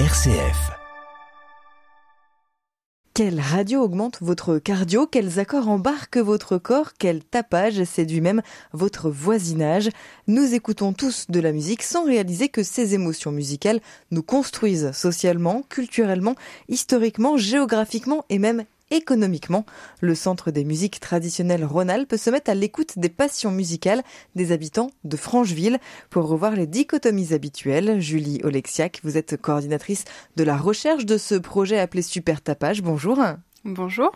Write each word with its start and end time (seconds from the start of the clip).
RCF. 0.00 0.72
Quelle 3.14 3.38
radio 3.38 3.80
augmente 3.80 4.18
votre 4.22 4.58
cardio? 4.58 5.06
Quels 5.06 5.38
accords 5.38 5.68
embarquent 5.68 6.16
votre 6.16 6.58
corps? 6.58 6.94
Quel 6.98 7.22
tapage? 7.22 7.84
Séduit 7.84 8.20
même 8.20 8.42
votre 8.72 9.08
voisinage. 9.08 9.88
Nous 10.26 10.52
écoutons 10.52 10.92
tous 10.92 11.26
de 11.28 11.38
la 11.38 11.52
musique 11.52 11.84
sans 11.84 12.04
réaliser 12.06 12.48
que 12.48 12.64
ces 12.64 12.94
émotions 12.94 13.30
musicales 13.30 13.78
nous 14.10 14.24
construisent 14.24 14.90
socialement, 14.90 15.62
culturellement, 15.68 16.34
historiquement, 16.68 17.36
géographiquement 17.36 18.24
et 18.30 18.40
même 18.40 18.64
économiquement. 18.90 19.64
Le 20.00 20.14
Centre 20.14 20.50
des 20.50 20.64
musiques 20.64 21.00
traditionnelles 21.00 21.64
Rhône-Alpes 21.64 22.16
se 22.16 22.30
met 22.30 22.48
à 22.48 22.54
l'écoute 22.54 22.98
des 22.98 23.08
passions 23.08 23.50
musicales 23.50 24.02
des 24.34 24.52
habitants 24.52 24.90
de 25.04 25.16
Francheville 25.16 25.78
pour 26.10 26.26
revoir 26.26 26.52
les 26.52 26.66
dichotomies 26.66 27.34
habituelles. 27.34 28.00
Julie 28.00 28.40
Olexiac, 28.44 29.00
vous 29.02 29.16
êtes 29.16 29.36
coordinatrice 29.40 30.04
de 30.36 30.44
la 30.44 30.56
recherche 30.56 31.06
de 31.06 31.18
ce 31.18 31.34
projet 31.34 31.78
appelé 31.78 32.02
Super 32.02 32.40
Tapage. 32.40 32.82
Bonjour. 32.82 33.18
Bonjour. 33.64 34.12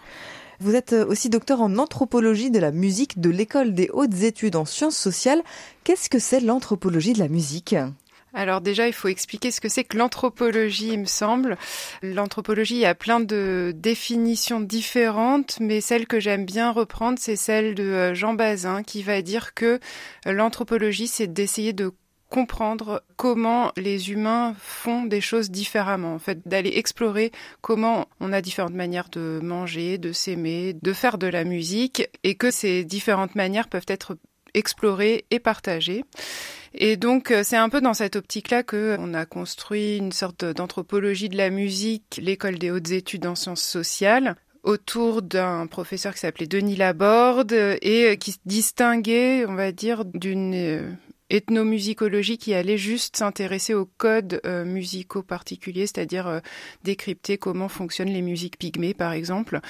Vous 0.61 0.75
êtes 0.75 0.93
aussi 0.93 1.31
docteur 1.31 1.63
en 1.63 1.79
anthropologie 1.79 2.51
de 2.51 2.59
la 2.59 2.73
musique 2.73 3.21
de 3.21 3.31
l'École 3.31 3.75
des 3.75 3.91
hautes 3.93 4.23
études 4.23 4.57
en 4.57 4.65
sciences 4.65 4.97
sociales. 4.97 5.43
Qu'est-ce 5.85 6.11
que 6.11 6.19
c'est 6.19 6.41
l'anthropologie 6.41 7.13
de 7.13 7.21
la 7.21 7.29
musique? 7.29 7.77
Alors 8.39 8.61
déjà, 8.61 8.87
il 8.87 8.93
faut 8.93 9.09
expliquer 9.09 9.51
ce 9.51 9.61
que 9.61 9.69
c'est 9.69 9.83
que 9.83 9.97
l'anthropologie, 9.97 10.91
il 10.93 11.01
me 11.01 11.07
semble. 11.07 11.59
L'anthropologie, 12.03 12.85
a 12.85 12.95
plein 12.95 13.19
de 13.19 13.73
définitions 13.75 14.61
différentes, 14.61 15.59
mais 15.61 15.81
celle 15.81 16.07
que 16.07 16.21
j'aime 16.21 16.45
bien 16.45 16.71
reprendre, 16.71 17.19
c'est 17.21 17.35
celle 17.35 17.75
de 17.75 17.83
euh, 17.83 18.15
Jean 18.15 18.35
Bazin, 18.35 18.85
qui 18.85 19.03
va 19.03 19.23
dire 19.23 19.55
que 19.55 19.81
euh, 20.29 20.33
l'anthropologie, 20.33 21.09
c'est 21.09 21.27
d'essayer 21.27 21.73
de 21.73 21.91
comprendre 22.31 23.03
comment 23.17 23.73
les 23.77 24.13
humains 24.13 24.55
font 24.61 25.05
des 25.05 25.21
choses 25.21 25.51
différemment, 25.51 26.15
en 26.15 26.21
fait, 26.21 26.47
d'aller 26.47 26.75
explorer 26.77 27.33
comment 27.61 28.07
on 28.21 28.33
a 28.33 28.41
différentes 28.41 28.75
manières 28.75 29.09
de 29.11 29.41
manger, 29.43 29.99
de 29.99 30.13
s'aimer, 30.13 30.77
de 30.81 30.93
faire 30.93 31.19
de 31.19 31.27
la 31.27 31.43
musique, 31.43 32.09
et 32.23 32.37
que 32.37 32.53
ces 32.53 32.85
différentes 32.85 33.35
manières 33.35 33.67
peuvent 33.67 33.83
être 33.89 34.17
explorées 34.59 35.25
et 35.31 35.39
partagées. 35.39 36.05
Et 36.75 36.97
donc, 36.97 37.31
euh, 37.31 37.43
c'est 37.45 37.57
un 37.57 37.69
peu 37.69 37.81
dans 37.81 37.95
cette 37.95 38.17
optique-là 38.17 38.63
qu'on 38.63 39.15
a 39.15 39.25
construit 39.25 39.97
une 39.97 40.13
sorte 40.13 40.45
d'anthropologie 40.45 41.29
de 41.29 41.37
la 41.37 41.51
musique, 41.51 42.21
l'école 42.23 42.59
des 42.59 42.71
hautes 42.71 42.91
études 42.91 43.27
en 43.27 43.35
sciences 43.35 43.63
sociales, 43.63 44.37
autour 44.65 45.23
d'un 45.23 45.67
professeur 45.67 46.13
qui 46.13 46.21
s'appelait 46.21 46.47
Denis 46.47 46.77
Laborde 46.77 47.53
et 47.53 48.19
qui 48.19 48.33
se 48.33 48.39
distinguait, 48.45 49.47
on 49.47 49.55
va 49.55 49.73
dire, 49.73 50.05
d'une 50.05 50.55
euh, 50.55 50.91
ethnomusicologie 51.31 52.39
qui 52.39 52.55
allait 52.55 52.79
juste 52.79 53.17
s'intéresser 53.17 53.75
aux 53.75 53.89
codes 53.99 54.41
euh, 54.47 54.65
musicaux 54.65 55.23
particuliers, 55.23 55.87
c'est-à-dire 55.87 56.27
euh, 56.27 56.41
décrypter 56.85 57.39
comment 57.39 57.69
fonctionnent 57.69 58.09
les 58.09 58.23
musiques 58.23 58.59
pygmées, 58.59 58.95
par 58.95 59.13
exemple, 59.13 59.61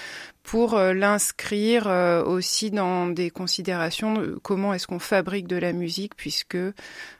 pour 0.42 0.75
euh, 0.75 0.95
l'inscrire 0.95 1.87
aussi 2.27 2.70
dans 2.70 3.09
des 3.09 3.31
considérations 3.31 4.23
comment 4.42 4.73
est-ce 4.73 4.87
qu'on 4.87 4.98
fabrique 4.98 5.47
de 5.47 5.56
la 5.56 5.73
musique, 5.73 6.15
puisque 6.15 6.59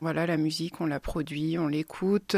voilà, 0.01 0.27
la 0.27 0.37
musique, 0.37 0.81
on 0.81 0.87
la 0.87 1.01
produit, 1.01 1.59
on 1.59 1.67
l'écoute, 1.67 2.37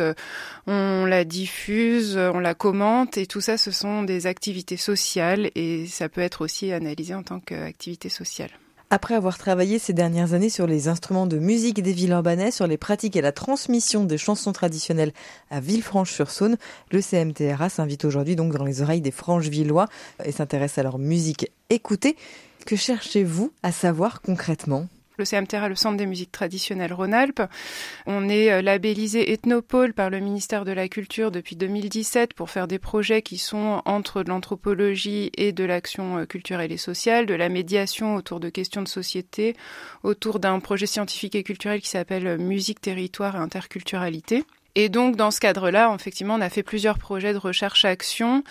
on 0.66 1.04
la 1.04 1.24
diffuse, 1.24 2.16
on 2.16 2.40
la 2.40 2.54
commente, 2.54 3.18
et 3.18 3.26
tout 3.26 3.40
ça, 3.40 3.56
ce 3.56 3.70
sont 3.70 4.02
des 4.02 4.26
activités 4.26 4.76
sociales, 4.76 5.50
et 5.54 5.86
ça 5.86 6.08
peut 6.08 6.20
être 6.20 6.42
aussi 6.42 6.72
analysé 6.72 7.14
en 7.14 7.22
tant 7.22 7.40
qu'activité 7.40 8.08
sociale. 8.08 8.50
Après 8.92 9.14
avoir 9.14 9.38
travaillé 9.38 9.78
ces 9.78 9.92
dernières 9.92 10.34
années 10.34 10.50
sur 10.50 10.66
les 10.66 10.88
instruments 10.88 11.28
de 11.28 11.38
musique 11.38 11.80
des 11.80 11.92
villes 11.92 12.10
urbanais, 12.10 12.50
sur 12.50 12.66
les 12.66 12.76
pratiques 12.76 13.14
et 13.14 13.20
la 13.20 13.30
transmission 13.30 14.02
des 14.02 14.18
chansons 14.18 14.52
traditionnelles 14.52 15.12
à 15.48 15.60
Villefranche-sur-Saône, 15.60 16.56
le 16.90 17.00
CMTRA 17.00 17.68
s'invite 17.68 18.04
aujourd'hui 18.04 18.34
donc 18.34 18.52
dans 18.52 18.64
les 18.64 18.82
oreilles 18.82 19.00
des 19.00 19.12
Franches-Villois 19.12 19.86
et 20.24 20.32
s'intéresse 20.32 20.76
à 20.76 20.82
leur 20.82 20.98
musique 20.98 21.52
écoutée. 21.70 22.16
Que 22.66 22.74
cherchez-vous 22.74 23.52
à 23.62 23.70
savoir 23.70 24.22
concrètement? 24.22 24.88
Le 25.20 25.24
CMTRA, 25.24 25.68
le 25.68 25.76
Centre 25.76 25.96
des 25.96 26.06
musiques 26.06 26.32
traditionnelles 26.32 26.92
Rhône-Alpes. 26.92 27.42
On 28.06 28.28
est 28.28 28.50
euh, 28.50 28.62
labellisé 28.62 29.32
Ethnopole 29.32 29.92
par 29.92 30.10
le 30.10 30.18
ministère 30.18 30.64
de 30.64 30.72
la 30.72 30.88
Culture 30.88 31.30
depuis 31.30 31.54
2017 31.54 32.34
pour 32.34 32.50
faire 32.50 32.66
des 32.66 32.78
projets 32.80 33.22
qui 33.22 33.38
sont 33.38 33.82
entre 33.84 34.24
de 34.24 34.30
l'anthropologie 34.30 35.30
et 35.36 35.52
de 35.52 35.64
l'action 35.64 36.18
euh, 36.18 36.24
culturelle 36.24 36.72
et 36.72 36.76
sociale, 36.76 37.26
de 37.26 37.34
la 37.34 37.48
médiation 37.48 38.16
autour 38.16 38.40
de 38.40 38.48
questions 38.48 38.82
de 38.82 38.88
société, 38.88 39.54
autour 40.02 40.40
d'un 40.40 40.58
projet 40.58 40.86
scientifique 40.86 41.34
et 41.34 41.42
culturel 41.42 41.80
qui 41.80 41.88
s'appelle 41.88 42.26
euh, 42.26 42.38
Musique, 42.38 42.80
territoire 42.80 43.36
et 43.36 43.38
interculturalité. 43.38 44.44
Et 44.74 44.88
donc, 44.88 45.16
dans 45.16 45.30
ce 45.30 45.40
cadre-là, 45.40 45.94
effectivement, 45.94 46.34
on 46.36 46.40
a 46.40 46.48
fait 46.48 46.62
plusieurs 46.62 46.98
projets 46.98 47.32
de 47.32 47.38
recherche-action 47.38 48.42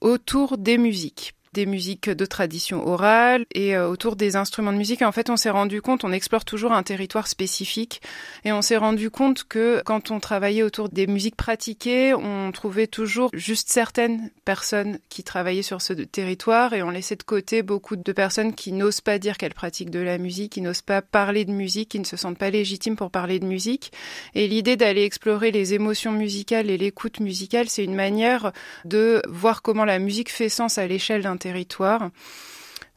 autour 0.00 0.58
des 0.58 0.78
musiques 0.78 1.34
des 1.52 1.66
musiques 1.66 2.08
de 2.08 2.24
tradition 2.26 2.86
orale 2.86 3.44
et 3.52 3.74
euh, 3.76 3.88
autour 3.88 4.14
des 4.14 4.36
instruments 4.36 4.72
de 4.72 4.78
musique. 4.78 5.02
en 5.02 5.10
fait, 5.10 5.30
on 5.30 5.36
s'est 5.36 5.50
rendu 5.50 5.82
compte, 5.82 6.04
on 6.04 6.12
explore 6.12 6.44
toujours 6.44 6.72
un 6.72 6.84
territoire 6.84 7.26
spécifique 7.26 8.00
et 8.44 8.52
on 8.52 8.62
s'est 8.62 8.76
rendu 8.76 9.10
compte 9.10 9.44
que 9.44 9.82
quand 9.84 10.12
on 10.12 10.20
travaillait 10.20 10.62
autour 10.62 10.88
des 10.88 11.08
musiques 11.08 11.34
pratiquées, 11.34 12.14
on 12.14 12.52
trouvait 12.52 12.86
toujours 12.86 13.30
juste 13.32 13.68
certaines 13.68 14.30
personnes 14.44 15.00
qui 15.08 15.24
travaillaient 15.24 15.62
sur 15.62 15.82
ce 15.82 15.92
territoire 15.92 16.72
et 16.72 16.84
on 16.84 16.90
laissait 16.90 17.16
de 17.16 17.24
côté 17.24 17.62
beaucoup 17.62 17.96
de 17.96 18.12
personnes 18.12 18.54
qui 18.54 18.70
n'osent 18.70 19.00
pas 19.00 19.18
dire 19.18 19.36
qu'elles 19.36 19.54
pratiquent 19.54 19.90
de 19.90 19.98
la 19.98 20.18
musique, 20.18 20.52
qui 20.52 20.60
n'osent 20.60 20.82
pas 20.82 21.02
parler 21.02 21.44
de 21.44 21.52
musique, 21.52 21.88
qui 21.90 21.98
ne 21.98 22.04
se 22.04 22.16
sentent 22.16 22.38
pas 22.38 22.50
légitimes 22.50 22.94
pour 22.94 23.10
parler 23.10 23.40
de 23.40 23.46
musique. 23.46 23.92
Et 24.36 24.46
l'idée 24.46 24.76
d'aller 24.76 25.02
explorer 25.02 25.50
les 25.50 25.74
émotions 25.74 26.12
musicales 26.12 26.70
et 26.70 26.78
l'écoute 26.78 27.18
musicale, 27.18 27.68
c'est 27.68 27.82
une 27.82 27.96
manière 27.96 28.52
de 28.84 29.20
voir 29.28 29.62
comment 29.62 29.84
la 29.84 29.98
musique 29.98 30.30
fait 30.30 30.48
sens 30.48 30.78
à 30.78 30.86
l'échelle 30.86 31.22
d'un 31.22 31.39
territoire 31.40 32.10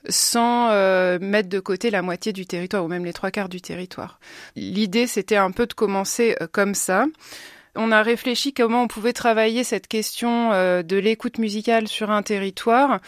sans 0.10 0.70
euh, 0.72 1.18
mettre 1.20 1.50
de 1.50 1.60
côté 1.60 1.90
la 1.90 2.02
moitié 2.02 2.34
du 2.34 2.46
territoire 2.46 2.84
ou 2.84 2.88
même 2.88 3.06
les 3.06 3.14
trois 3.14 3.32
quarts 3.32 3.50
du 3.50 3.62
territoire. 3.62 4.20
L'idée, 4.56 5.08
c'était 5.08 5.38
un 5.38 5.52
peu 5.52 5.66
de 5.66 5.74
commencer 5.74 6.36
euh, 6.42 6.48
comme 6.52 6.76
ça. 6.76 7.06
On 7.76 7.92
a 7.92 8.04
réfléchi 8.04 8.54
comment 8.54 8.84
on 8.84 8.88
pouvait 8.88 9.14
travailler 9.14 9.64
cette 9.64 9.88
question 9.88 10.52
euh, 10.54 10.84
de 10.84 10.98
l'écoute 10.98 11.38
musicale 11.38 11.88
sur 11.88 12.12
un 12.12 12.22
territoire. 12.22 13.00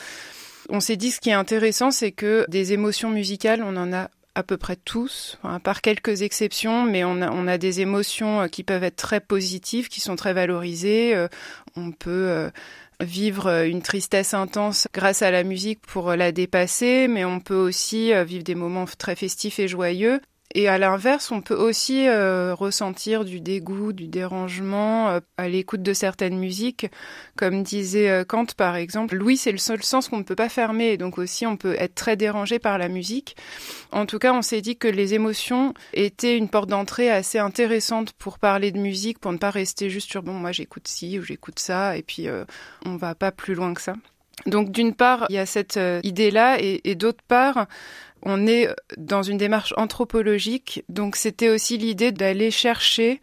On 0.69 0.79
s'est 0.79 0.95
dit 0.95 1.11
ce 1.11 1.19
qui 1.19 1.29
est 1.29 1.33
intéressant, 1.33 1.91
c'est 1.91 2.11
que 2.11 2.45
des 2.47 2.73
émotions 2.73 3.09
musicales, 3.09 3.61
on 3.63 3.75
en 3.75 3.93
a 3.93 4.09
à 4.33 4.43
peu 4.43 4.57
près 4.57 4.75
tous, 4.75 5.37
à 5.43 5.59
part 5.59 5.81
quelques 5.81 6.23
exceptions, 6.23 6.83
mais 6.83 7.05
on 7.05 7.21
a, 7.21 7.31
on 7.31 7.47
a 7.47 7.57
des 7.57 7.79
émotions 7.79 8.49
qui 8.49 8.63
peuvent 8.63 8.83
être 8.83 8.97
très 8.97 9.21
positives, 9.21 9.87
qui 9.87 10.01
sont 10.01 10.17
très 10.17 10.33
valorisées. 10.33 11.15
On 11.77 11.93
peut 11.93 12.49
vivre 12.99 13.47
euh, 13.47 13.67
une 13.67 13.81
tristesse 13.81 14.33
intense 14.33 14.87
grâce 14.93 15.21
à 15.21 15.31
la 15.31 15.43
musique 15.43 15.79
pour 15.81 16.09
euh, 16.09 16.15
la 16.15 16.31
dépasser, 16.31 17.07
mais 17.07 17.25
on 17.25 17.39
peut 17.39 17.55
aussi 17.55 18.13
euh, 18.13 18.23
vivre 18.23 18.43
des 18.43 18.55
moments 18.55 18.85
très 18.85 19.15
festifs 19.15 19.59
et 19.59 19.67
joyeux. 19.67 20.21
Et 20.53 20.69
à 20.69 20.77
l'inverse, 20.77 21.31
on 21.31 21.41
peut 21.41 21.55
aussi 21.55 22.07
euh, 22.07 22.53
ressentir 22.53 23.25
du 23.25 23.41
dégoût, 23.41 23.93
du 23.93 24.07
dérangement 24.07 25.09
euh, 25.09 25.19
à 25.37 25.49
l'écoute 25.49 25.81
de 25.81 25.93
certaines 25.93 26.37
musiques. 26.37 26.87
Comme 27.35 27.63
disait 27.63 28.09
euh, 28.09 28.23
Kant, 28.23 28.45
par 28.55 28.75
exemple, 28.75 29.15
Louis, 29.15 29.37
c'est 29.37 29.51
le 29.51 29.57
seul 29.57 29.83
sens 29.83 30.07
qu'on 30.07 30.19
ne 30.19 30.23
peut 30.23 30.35
pas 30.35 30.47
fermer. 30.47 30.97
donc 30.97 31.17
aussi, 31.17 31.45
on 31.45 31.57
peut 31.57 31.75
être 31.77 31.95
très 31.95 32.15
dérangé 32.15 32.59
par 32.59 32.77
la 32.77 32.89
musique. 32.89 33.35
En 33.91 34.05
tout 34.05 34.19
cas, 34.19 34.33
on 34.33 34.41
s'est 34.41 34.61
dit 34.61 34.77
que 34.77 34.87
les 34.87 35.13
émotions 35.13 35.73
étaient 35.93 36.37
une 36.37 36.47
porte 36.47 36.69
d'entrée 36.69 37.09
assez 37.09 37.39
intéressante 37.39 38.13
pour 38.13 38.39
parler 38.39 38.71
de 38.71 38.79
musique, 38.79 39.19
pour 39.19 39.33
ne 39.33 39.37
pas 39.37 39.51
rester 39.51 39.89
juste 39.89 40.09
sur, 40.09 40.23
bon, 40.23 40.33
moi 40.33 40.51
j'écoute 40.51 40.87
ci 40.87 41.19
ou 41.19 41.23
j'écoute 41.23 41.59
ça, 41.59 41.97
et 41.97 42.03
puis 42.03 42.27
on 42.85 42.95
va 42.95 43.15
pas 43.15 43.31
plus 43.31 43.55
loin 43.55 43.73
que 43.73 43.81
ça. 43.81 43.95
Donc 44.45 44.71
d'une 44.71 44.93
part, 44.93 45.25
il 45.29 45.35
y 45.35 45.39
a 45.39 45.45
cette 45.45 45.79
idée-là, 46.03 46.57
et, 46.59 46.81
et 46.83 46.95
d'autre 46.95 47.23
part, 47.27 47.67
on 48.21 48.47
est 48.47 48.69
dans 48.97 49.23
une 49.23 49.37
démarche 49.37 49.73
anthropologique, 49.77 50.83
donc 50.89 51.15
c'était 51.15 51.49
aussi 51.49 51.77
l'idée 51.77 52.11
d'aller 52.11 52.51
chercher 52.51 53.21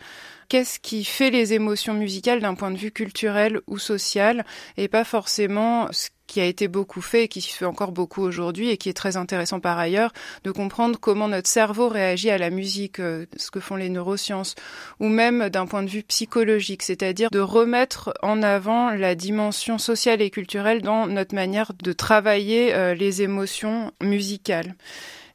qu'est-ce 0.53 0.79
qui 0.79 1.03
fait 1.03 1.31
les 1.31 1.55
émotions 1.55 1.95
musicales 1.95 2.41
d'un 2.41 2.55
point 2.55 2.71
de 2.71 2.77
vue 2.77 2.91
culturel 2.91 3.63
ou 3.69 3.79
social, 3.79 4.45
et 4.77 4.87
pas 4.87 5.03
forcément 5.03 5.89
ce 5.93 6.11
qui 6.27 6.43
a 6.43 6.45
été 6.45 6.69
beaucoup 6.69 7.01
fait 7.01 7.25
et 7.25 7.29
qui 7.29 7.41
se 7.41 7.57
fait 7.57 7.65
encore 7.65 7.91
beaucoup 7.91 8.21
aujourd'hui 8.21 8.69
et 8.69 8.77
qui 8.77 8.91
est 8.91 8.93
très 8.93 9.17
intéressant 9.17 9.61
par 9.61 9.79
ailleurs, 9.79 10.13
de 10.45 10.51
comprendre 10.51 11.01
comment 11.01 11.27
notre 11.27 11.49
cerveau 11.49 11.89
réagit 11.89 12.29
à 12.29 12.37
la 12.37 12.51
musique, 12.51 13.01
euh, 13.01 13.25
ce 13.35 13.51
que 13.51 13.61
font 13.61 13.77
les 13.77 13.89
neurosciences, 13.89 14.55
ou 15.01 15.09
même 15.09 15.49
d'un 15.49 15.65
point 15.65 15.85
de 15.85 15.89
vue 15.89 16.03
psychologique, 16.03 16.83
c'est-à-dire 16.83 17.31
de 17.31 17.41
remettre 17.41 18.13
en 18.21 18.43
avant 18.43 18.91
la 18.91 19.15
dimension 19.15 19.79
sociale 19.79 20.21
et 20.21 20.29
culturelle 20.29 20.83
dans 20.83 21.07
notre 21.07 21.35
manière 21.35 21.73
de 21.83 21.95
travailler 21.95 22.75
euh, 22.75 22.93
les 22.93 23.23
émotions 23.23 23.91
musicales. 24.03 24.75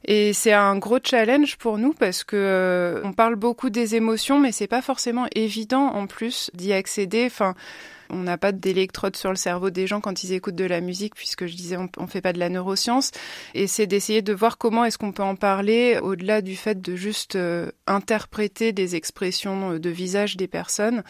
Et 0.04 0.32
c'est 0.32 0.52
un 0.52 0.76
gros 0.76 0.98
challenge 1.02 1.56
pour 1.56 1.78
nous 1.78 1.92
parce 1.92 2.24
que 2.24 2.36
euh, 2.36 3.00
on 3.04 3.12
parle 3.12 3.36
beaucoup 3.36 3.70
des 3.70 3.94
émotions, 3.94 4.38
mais 4.38 4.52
c'est 4.52 4.66
pas 4.66 4.82
forcément 4.82 5.26
évident 5.34 5.86
en 5.86 6.06
plus 6.06 6.50
d'y 6.54 6.72
accéder. 6.72 7.24
Enfin, 7.26 7.54
On 8.10 8.18
n'a 8.18 8.38
pas 8.38 8.52
d'électrode 8.52 9.16
sur 9.16 9.30
le 9.30 9.36
cerveau 9.36 9.70
des 9.70 9.86
gens 9.86 10.00
quand 10.00 10.22
ils 10.22 10.32
écoutent 10.32 10.54
de 10.54 10.64
la 10.64 10.80
musique, 10.80 11.14
puisque 11.14 11.46
je 11.46 11.54
disais 11.54 11.76
on, 11.76 11.88
on 11.96 12.06
fait 12.06 12.20
pas 12.20 12.32
de 12.32 12.38
la 12.38 12.48
neuroscience. 12.48 13.10
Et 13.54 13.66
c'est 13.66 13.86
d'essayer 13.86 14.22
de 14.22 14.32
voir 14.32 14.58
comment 14.58 14.84
est-ce 14.84 14.98
qu'on 14.98 15.12
peut 15.12 15.22
en 15.22 15.36
parler 15.36 15.98
au-delà 16.02 16.42
du 16.42 16.56
fait 16.56 16.80
de 16.80 16.96
juste 16.96 17.36
euh, 17.36 17.70
interpréter 17.86 18.72
des 18.72 18.96
expressions 18.96 19.78
de 19.78 19.90
visage 19.90 20.36
des 20.36 20.48
personnes 20.48 21.02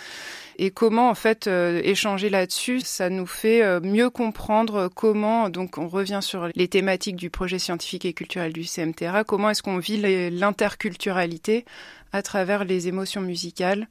et 0.58 0.70
comment 0.70 1.08
en 1.08 1.14
fait 1.14 1.46
euh, 1.46 1.80
échanger 1.84 2.30
là-dessus, 2.30 2.80
ça 2.80 3.10
nous 3.10 3.26
fait 3.26 3.62
euh, 3.62 3.80
mieux 3.80 4.10
comprendre 4.10 4.90
comment, 4.92 5.50
donc 5.50 5.78
on 5.78 5.86
revient 5.86 6.18
sur 6.20 6.48
les 6.54 6.68
thématiques 6.68 7.16
du 7.16 7.30
projet 7.30 7.60
scientifique 7.60 8.04
et 8.04 8.12
culturel 8.12 8.52
du 8.52 8.64
CMTRA, 8.64 9.22
comment 9.22 9.50
est-ce 9.50 9.62
qu'on 9.62 9.78
vit 9.78 10.30
l'interculturalité 10.30 11.64
à 12.12 12.22
travers 12.22 12.64
les 12.64 12.88
émotions 12.88 13.20
musicales 13.20 13.86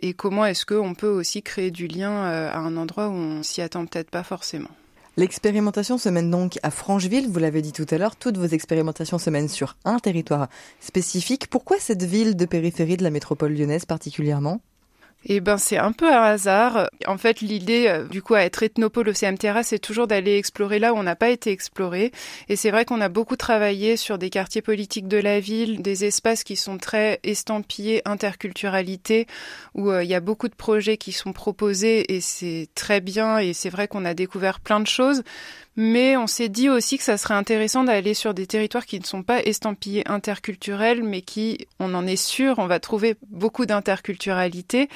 et 0.00 0.14
comment 0.14 0.44
est-ce 0.46 0.64
qu'on 0.66 0.94
peut 0.94 1.08
aussi 1.08 1.42
créer 1.42 1.70
du 1.70 1.86
lien 1.86 2.10
euh, 2.10 2.50
à 2.50 2.58
un 2.58 2.76
endroit 2.76 3.08
où 3.08 3.12
on 3.12 3.42
s'y 3.42 3.60
attend 3.60 3.86
peut-être 3.86 4.10
pas 4.10 4.22
forcément? 4.22 4.70
L'expérimentation 5.18 5.98
se 5.98 6.08
mène 6.08 6.30
donc 6.30 6.58
à 6.62 6.70
Francheville, 6.70 7.28
vous 7.28 7.38
l'avez 7.38 7.60
dit 7.60 7.72
tout 7.72 7.86
à 7.90 7.98
l'heure, 7.98 8.16
toutes 8.16 8.38
vos 8.38 8.46
expérimentations 8.46 9.18
se 9.18 9.28
mènent 9.28 9.48
sur 9.48 9.76
un 9.84 9.98
territoire 9.98 10.48
spécifique. 10.80 11.48
Pourquoi 11.48 11.78
cette 11.78 12.02
ville 12.02 12.34
de 12.34 12.46
périphérie 12.46 12.96
de 12.96 13.02
la 13.02 13.10
métropole 13.10 13.52
lyonnaise 13.52 13.84
particulièrement? 13.84 14.62
Eh 15.24 15.40
ben, 15.40 15.56
c'est 15.56 15.78
un 15.78 15.92
peu 15.92 16.12
un 16.12 16.22
hasard. 16.22 16.88
En 17.06 17.16
fait, 17.16 17.40
l'idée, 17.40 17.86
euh, 17.86 18.08
du 18.08 18.22
coup, 18.22 18.34
à 18.34 18.42
être 18.42 18.62
ethnopole 18.62 19.08
au 19.08 19.12
CMTRA, 19.12 19.62
c'est 19.62 19.78
toujours 19.78 20.06
d'aller 20.06 20.36
explorer 20.36 20.78
là 20.78 20.92
où 20.92 20.96
on 20.96 21.02
n'a 21.02 21.16
pas 21.16 21.30
été 21.30 21.50
exploré. 21.50 22.12
Et 22.48 22.56
c'est 22.56 22.70
vrai 22.70 22.84
qu'on 22.84 23.00
a 23.00 23.08
beaucoup 23.08 23.36
travaillé 23.36 23.96
sur 23.96 24.18
des 24.18 24.30
quartiers 24.30 24.62
politiques 24.62 25.08
de 25.08 25.18
la 25.18 25.40
ville, 25.40 25.82
des 25.82 26.04
espaces 26.04 26.42
qui 26.42 26.56
sont 26.56 26.78
très 26.78 27.20
estampillés 27.22 28.02
interculturalité, 28.04 29.26
où 29.74 29.90
euh, 29.90 30.02
il 30.02 30.10
y 30.10 30.14
a 30.14 30.20
beaucoup 30.20 30.48
de 30.48 30.54
projets 30.54 30.96
qui 30.96 31.12
sont 31.12 31.32
proposés 31.32 32.14
et 32.14 32.20
c'est 32.20 32.68
très 32.74 33.00
bien. 33.00 33.38
Et 33.38 33.52
c'est 33.52 33.70
vrai 33.70 33.88
qu'on 33.88 34.04
a 34.04 34.14
découvert 34.14 34.60
plein 34.60 34.80
de 34.80 34.86
choses. 34.86 35.22
Mais 35.74 36.18
on 36.18 36.26
s'est 36.26 36.50
dit 36.50 36.68
aussi 36.68 36.98
que 36.98 37.04
ça 37.04 37.16
serait 37.16 37.32
intéressant 37.32 37.82
d'aller 37.82 38.12
sur 38.12 38.34
des 38.34 38.46
territoires 38.46 38.84
qui 38.84 39.00
ne 39.00 39.06
sont 39.06 39.22
pas 39.22 39.42
estampillés 39.42 40.06
interculturels, 40.06 41.02
mais 41.02 41.22
qui, 41.22 41.66
on 41.80 41.94
en 41.94 42.06
est 42.06 42.16
sûr, 42.16 42.58
on 42.58 42.66
va 42.66 42.78
trouver 42.78 43.16
beaucoup 43.30 43.64
d'interculturalité 43.64 44.90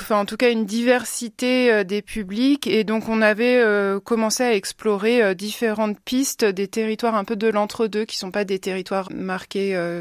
enfin 0.00 0.18
en 0.18 0.24
tout 0.24 0.36
cas 0.36 0.50
une 0.50 0.64
diversité 0.64 1.72
euh, 1.72 1.84
des 1.84 2.02
publics. 2.02 2.66
Et 2.66 2.84
donc 2.84 3.08
on 3.08 3.22
avait 3.22 3.58
euh, 3.58 4.00
commencé 4.00 4.42
à 4.42 4.54
explorer 4.54 5.22
euh, 5.22 5.34
différentes 5.34 5.98
pistes 6.00 6.44
des 6.44 6.68
territoires 6.68 7.14
un 7.14 7.24
peu 7.24 7.36
de 7.36 7.48
l'entre-deux 7.48 8.04
qui 8.04 8.16
sont 8.16 8.30
pas 8.30 8.44
des 8.44 8.58
territoires 8.58 9.08
marqués 9.12 9.48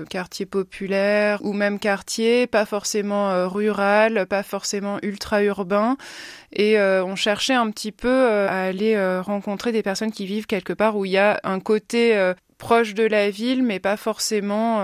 quartier 0.09 0.45
populaire 0.45 1.39
ou 1.43 1.53
même 1.53 1.79
quartier, 1.79 2.47
pas 2.47 2.65
forcément 2.65 3.47
rural, 3.47 4.25
pas 4.27 4.43
forcément 4.43 4.99
ultra 5.01 5.43
urbain 5.43 5.97
et 6.53 6.79
on 6.79 7.15
cherchait 7.15 7.53
un 7.53 7.69
petit 7.71 7.91
peu 7.91 8.27
à 8.27 8.63
aller 8.63 9.19
rencontrer 9.19 9.71
des 9.71 9.83
personnes 9.83 10.11
qui 10.11 10.25
vivent 10.25 10.45
quelque 10.45 10.73
part 10.73 10.97
où 10.97 11.05
il 11.05 11.11
y 11.11 11.17
a 11.17 11.39
un 11.43 11.59
côté 11.59 12.33
proche 12.57 12.93
de 12.93 13.03
la 13.03 13.29
ville, 13.29 13.63
mais 13.63 13.79
pas 13.79 13.97
forcément 13.97 14.81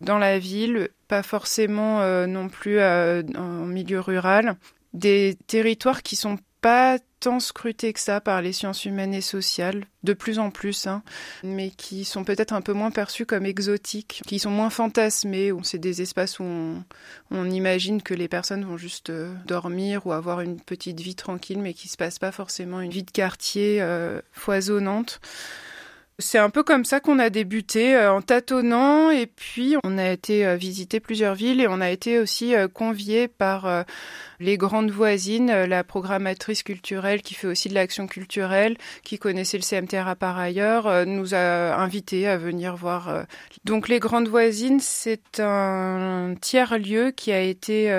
dans 0.00 0.18
la 0.18 0.38
ville 0.38 0.90
pas 1.10 1.22
forcément 1.24 2.00
euh, 2.02 2.26
non 2.26 2.48
plus 2.48 2.78
euh, 2.78 3.22
en 3.36 3.66
milieu 3.66 3.98
rural, 3.98 4.54
des 4.94 5.36
territoires 5.48 6.04
qui 6.04 6.14
sont 6.14 6.38
pas 6.60 6.98
tant 7.18 7.40
scrutés 7.40 7.92
que 7.92 7.98
ça 7.98 8.20
par 8.20 8.40
les 8.42 8.52
sciences 8.52 8.84
humaines 8.84 9.12
et 9.12 9.20
sociales, 9.20 9.86
de 10.04 10.12
plus 10.12 10.38
en 10.38 10.50
plus, 10.50 10.86
hein, 10.86 11.02
mais 11.42 11.70
qui 11.70 12.04
sont 12.04 12.22
peut-être 12.22 12.52
un 12.52 12.60
peu 12.60 12.74
moins 12.74 12.92
perçus 12.92 13.26
comme 13.26 13.44
exotiques, 13.44 14.22
qui 14.24 14.38
sont 14.38 14.50
moins 14.50 14.70
fantasmés, 14.70 15.50
où 15.50 15.64
c'est 15.64 15.78
des 15.78 16.00
espaces 16.00 16.38
où 16.38 16.44
on, 16.44 17.50
imagine 17.50 18.02
que 18.02 18.14
les 18.14 18.28
personnes 18.28 18.64
vont 18.64 18.76
juste 18.76 19.10
euh, 19.10 19.34
dormir 19.46 20.06
ou 20.06 20.12
avoir 20.12 20.42
une 20.42 20.60
petite 20.60 21.00
vie 21.00 21.16
tranquille, 21.16 21.58
mais 21.58 21.74
qui 21.74 21.88
se 21.88 21.96
passe 21.96 22.20
pas 22.20 22.30
forcément 22.30 22.80
une 22.80 22.92
vie 22.92 23.02
de 23.02 23.10
quartier 23.10 23.84
foisonnante. 24.32 25.20
C'est 26.20 26.38
un 26.38 26.50
peu 26.50 26.62
comme 26.62 26.84
ça 26.84 27.00
qu'on 27.00 27.18
a 27.18 27.30
débuté 27.30 27.96
euh, 27.96 28.12
en 28.12 28.20
tâtonnant 28.20 29.10
et 29.10 29.26
puis 29.26 29.76
on 29.84 29.96
a 29.96 30.10
été 30.10 30.46
euh, 30.46 30.56
visiter 30.56 31.00
plusieurs 31.00 31.34
villes 31.34 31.60
et 31.60 31.66
on 31.66 31.80
a 31.80 31.90
été 31.90 32.18
aussi 32.18 32.54
euh, 32.54 32.68
convié 32.68 33.26
par 33.26 33.84
les 34.38 34.56
grandes 34.56 34.90
voisines, 34.90 35.50
la 35.64 35.84
programmatrice 35.84 36.62
culturelle 36.62 37.22
qui 37.22 37.34
fait 37.34 37.46
aussi 37.46 37.68
de 37.68 37.74
l'action 37.74 38.06
culturelle, 38.06 38.76
qui 39.02 39.18
connaissait 39.18 39.58
le 39.58 39.62
CMTRA 39.62 40.14
par 40.16 40.38
ailleurs, 40.38 41.06
nous 41.06 41.34
a 41.34 41.76
invités 41.76 42.26
à 42.26 42.36
venir 42.36 42.76
voir. 42.76 43.24
Donc 43.64 43.88
les 43.88 43.98
grandes 43.98 44.28
voisines, 44.28 44.80
c'est 44.80 45.40
un 45.40 46.34
tiers-lieu 46.40 47.10
qui 47.10 47.32
a 47.32 47.40
été 47.40 47.90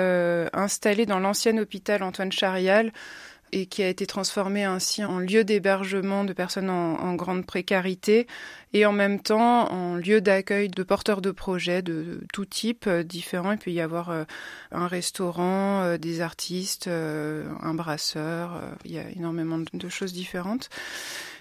installé 0.52 1.06
dans 1.06 1.20
l'ancien 1.20 1.56
hôpital 1.58 2.02
Antoine 2.02 2.32
Charial 2.32 2.92
et 3.52 3.66
qui 3.66 3.82
a 3.82 3.88
été 3.88 4.06
transformé 4.06 4.64
ainsi 4.64 5.04
en 5.04 5.18
lieu 5.18 5.44
d'hébergement 5.44 6.24
de 6.24 6.32
personnes 6.32 6.70
en, 6.70 7.14
grande 7.14 7.44
précarité 7.44 8.26
et 8.72 8.86
en 8.86 8.92
même 8.92 9.20
temps 9.20 9.70
en 9.70 9.96
lieu 9.96 10.22
d'accueil 10.22 10.68
de 10.68 10.82
porteurs 10.82 11.20
de 11.20 11.30
projets 11.30 11.82
de, 11.82 12.22
tout 12.32 12.46
type 12.46 12.86
euh, 12.86 13.02
différents. 13.02 13.52
Il 13.52 13.58
peut 13.58 13.70
y 13.70 13.82
avoir 13.82 14.10
euh, 14.10 14.24
un 14.70 14.86
restaurant, 14.86 15.82
euh, 15.82 15.98
des 15.98 16.22
artistes, 16.22 16.88
un 16.88 17.74
brasseur, 17.74 18.62
il 18.84 18.92
y 18.92 18.98
a 18.98 19.08
énormément 19.10 19.58
de 19.58 19.88
choses 19.88 20.12
différentes. 20.12 20.70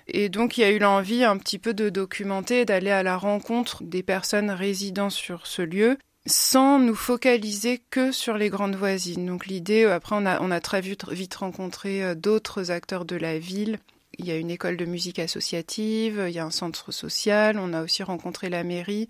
Et 0.07 0.29
donc, 0.29 0.57
il 0.57 0.61
y 0.61 0.63
a 0.63 0.71
eu 0.71 0.79
l'envie 0.79 1.23
un 1.23 1.37
petit 1.37 1.59
peu 1.59 1.73
de 1.73 1.89
documenter, 1.89 2.65
d'aller 2.65 2.91
à 2.91 3.03
la 3.03 3.17
rencontre 3.17 3.83
des 3.83 4.03
personnes 4.03 4.51
résidant 4.51 5.09
sur 5.09 5.47
ce 5.47 5.61
lieu 5.61 5.97
sans 6.25 6.79
nous 6.79 6.95
focaliser 6.95 7.81
que 7.89 8.11
sur 8.11 8.37
les 8.37 8.49
grandes 8.49 8.75
voisines. 8.75 9.25
Donc 9.25 9.47
l'idée, 9.47 9.83
euh, 9.83 9.95
après 9.95 10.15
on 10.19 10.25
a, 10.25 10.59
très 10.59 10.81
vite, 10.81 11.09
vite 11.09 11.35
rencontré 11.35 12.03
euh, 12.03 12.15
d'autres 12.15 12.71
acteurs 12.71 13.05
de 13.05 13.15
la 13.15 13.39
ville. 13.39 13.79
Il 14.17 14.27
y 14.27 14.31
a 14.31 14.37
une 14.37 14.51
école 14.51 14.77
de 14.77 14.85
musique 14.85 15.19
associative, 15.19 16.25
il 16.27 16.33
y 16.33 16.39
a 16.39 16.45
un 16.45 16.51
centre 16.51 16.91
social, 16.91 17.57
on 17.57 17.73
a 17.73 17.81
aussi 17.81 18.03
rencontré 18.03 18.49
la 18.49 18.63
mairie 18.63 19.07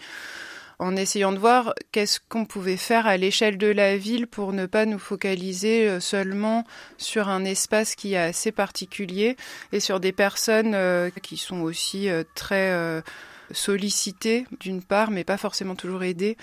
en 0.79 0.95
essayant 0.95 1.31
de 1.31 1.37
voir 1.37 1.73
qu'est-ce 1.91 2.19
qu'on 2.27 2.45
pouvait 2.45 2.77
faire 2.77 3.05
à 3.07 3.17
l'échelle 3.17 3.57
de 3.57 3.67
la 3.67 3.97
ville 3.97 4.25
pour 4.25 4.53
ne 4.53 4.65
pas 4.65 4.85
nous 4.85 4.99
focaliser 4.99 5.87
euh, 5.87 5.99
seulement 5.99 6.65
sur 6.97 7.29
un 7.29 7.43
espace 7.43 7.95
qui 7.95 8.13
est 8.13 8.17
assez 8.17 8.51
particulier 8.51 9.35
et 9.73 9.79
sur 9.79 9.99
des 9.99 10.13
personnes 10.13 10.77
qui 11.21 11.37
sont 11.37 11.61
aussi 11.61 12.07
très 12.35 13.03
sollicitées 13.51 14.45
d'une 14.59 14.81
part, 14.81 15.11
mais 15.11 15.23
pas 15.23 15.37
forcément 15.37 15.75
toujours 15.75 16.03
aidées 16.03 16.37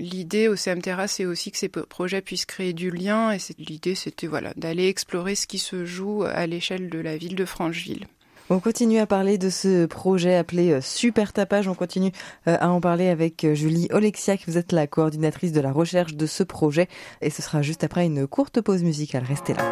l'idée 0.00 0.48
au 0.48 0.56
CMTRA, 0.56 1.06
c'est 1.06 1.26
aussi 1.26 1.50
que 1.52 1.58
ces 1.58 1.68
projets 1.68 2.22
puissent 2.22 2.46
créer 2.46 2.72
du 2.72 2.90
lien. 2.90 3.32
Et 3.32 3.38
l'idée, 3.58 3.94
c'était 3.94 4.26
voilà, 4.26 4.52
d'aller 4.56 4.88
explorer 4.88 5.34
ce 5.34 5.46
qui 5.46 5.58
se 5.58 5.84
joue 5.84 6.24
à 6.24 6.46
l'échelle 6.46 6.90
de 6.90 6.98
la 6.98 7.16
ville 7.16 7.36
de 7.36 7.44
Francheville. 7.44 8.06
On 8.52 8.58
continue 8.58 8.98
à 8.98 9.06
parler 9.06 9.38
de 9.38 9.48
ce 9.48 9.86
projet 9.86 10.34
appelé 10.34 10.72
euh, 10.72 10.80
Super 10.80 11.32
Tapage. 11.32 11.68
On 11.68 11.74
continue 11.74 12.10
euh, 12.48 12.56
à 12.58 12.70
en 12.70 12.80
parler 12.80 13.06
avec 13.06 13.44
euh, 13.44 13.54
Julie 13.54 13.86
Olexiak. 13.92 14.40
Vous 14.48 14.58
êtes 14.58 14.72
la 14.72 14.88
coordinatrice 14.88 15.52
de 15.52 15.60
la 15.60 15.70
recherche 15.70 16.14
de 16.14 16.26
ce 16.26 16.42
projet. 16.42 16.88
Et 17.20 17.30
ce 17.30 17.42
sera 17.42 17.62
juste 17.62 17.84
après 17.84 18.06
une 18.06 18.26
courte 18.26 18.60
pause 18.60 18.82
musicale. 18.82 19.22
Restez 19.22 19.54
là. 19.54 19.62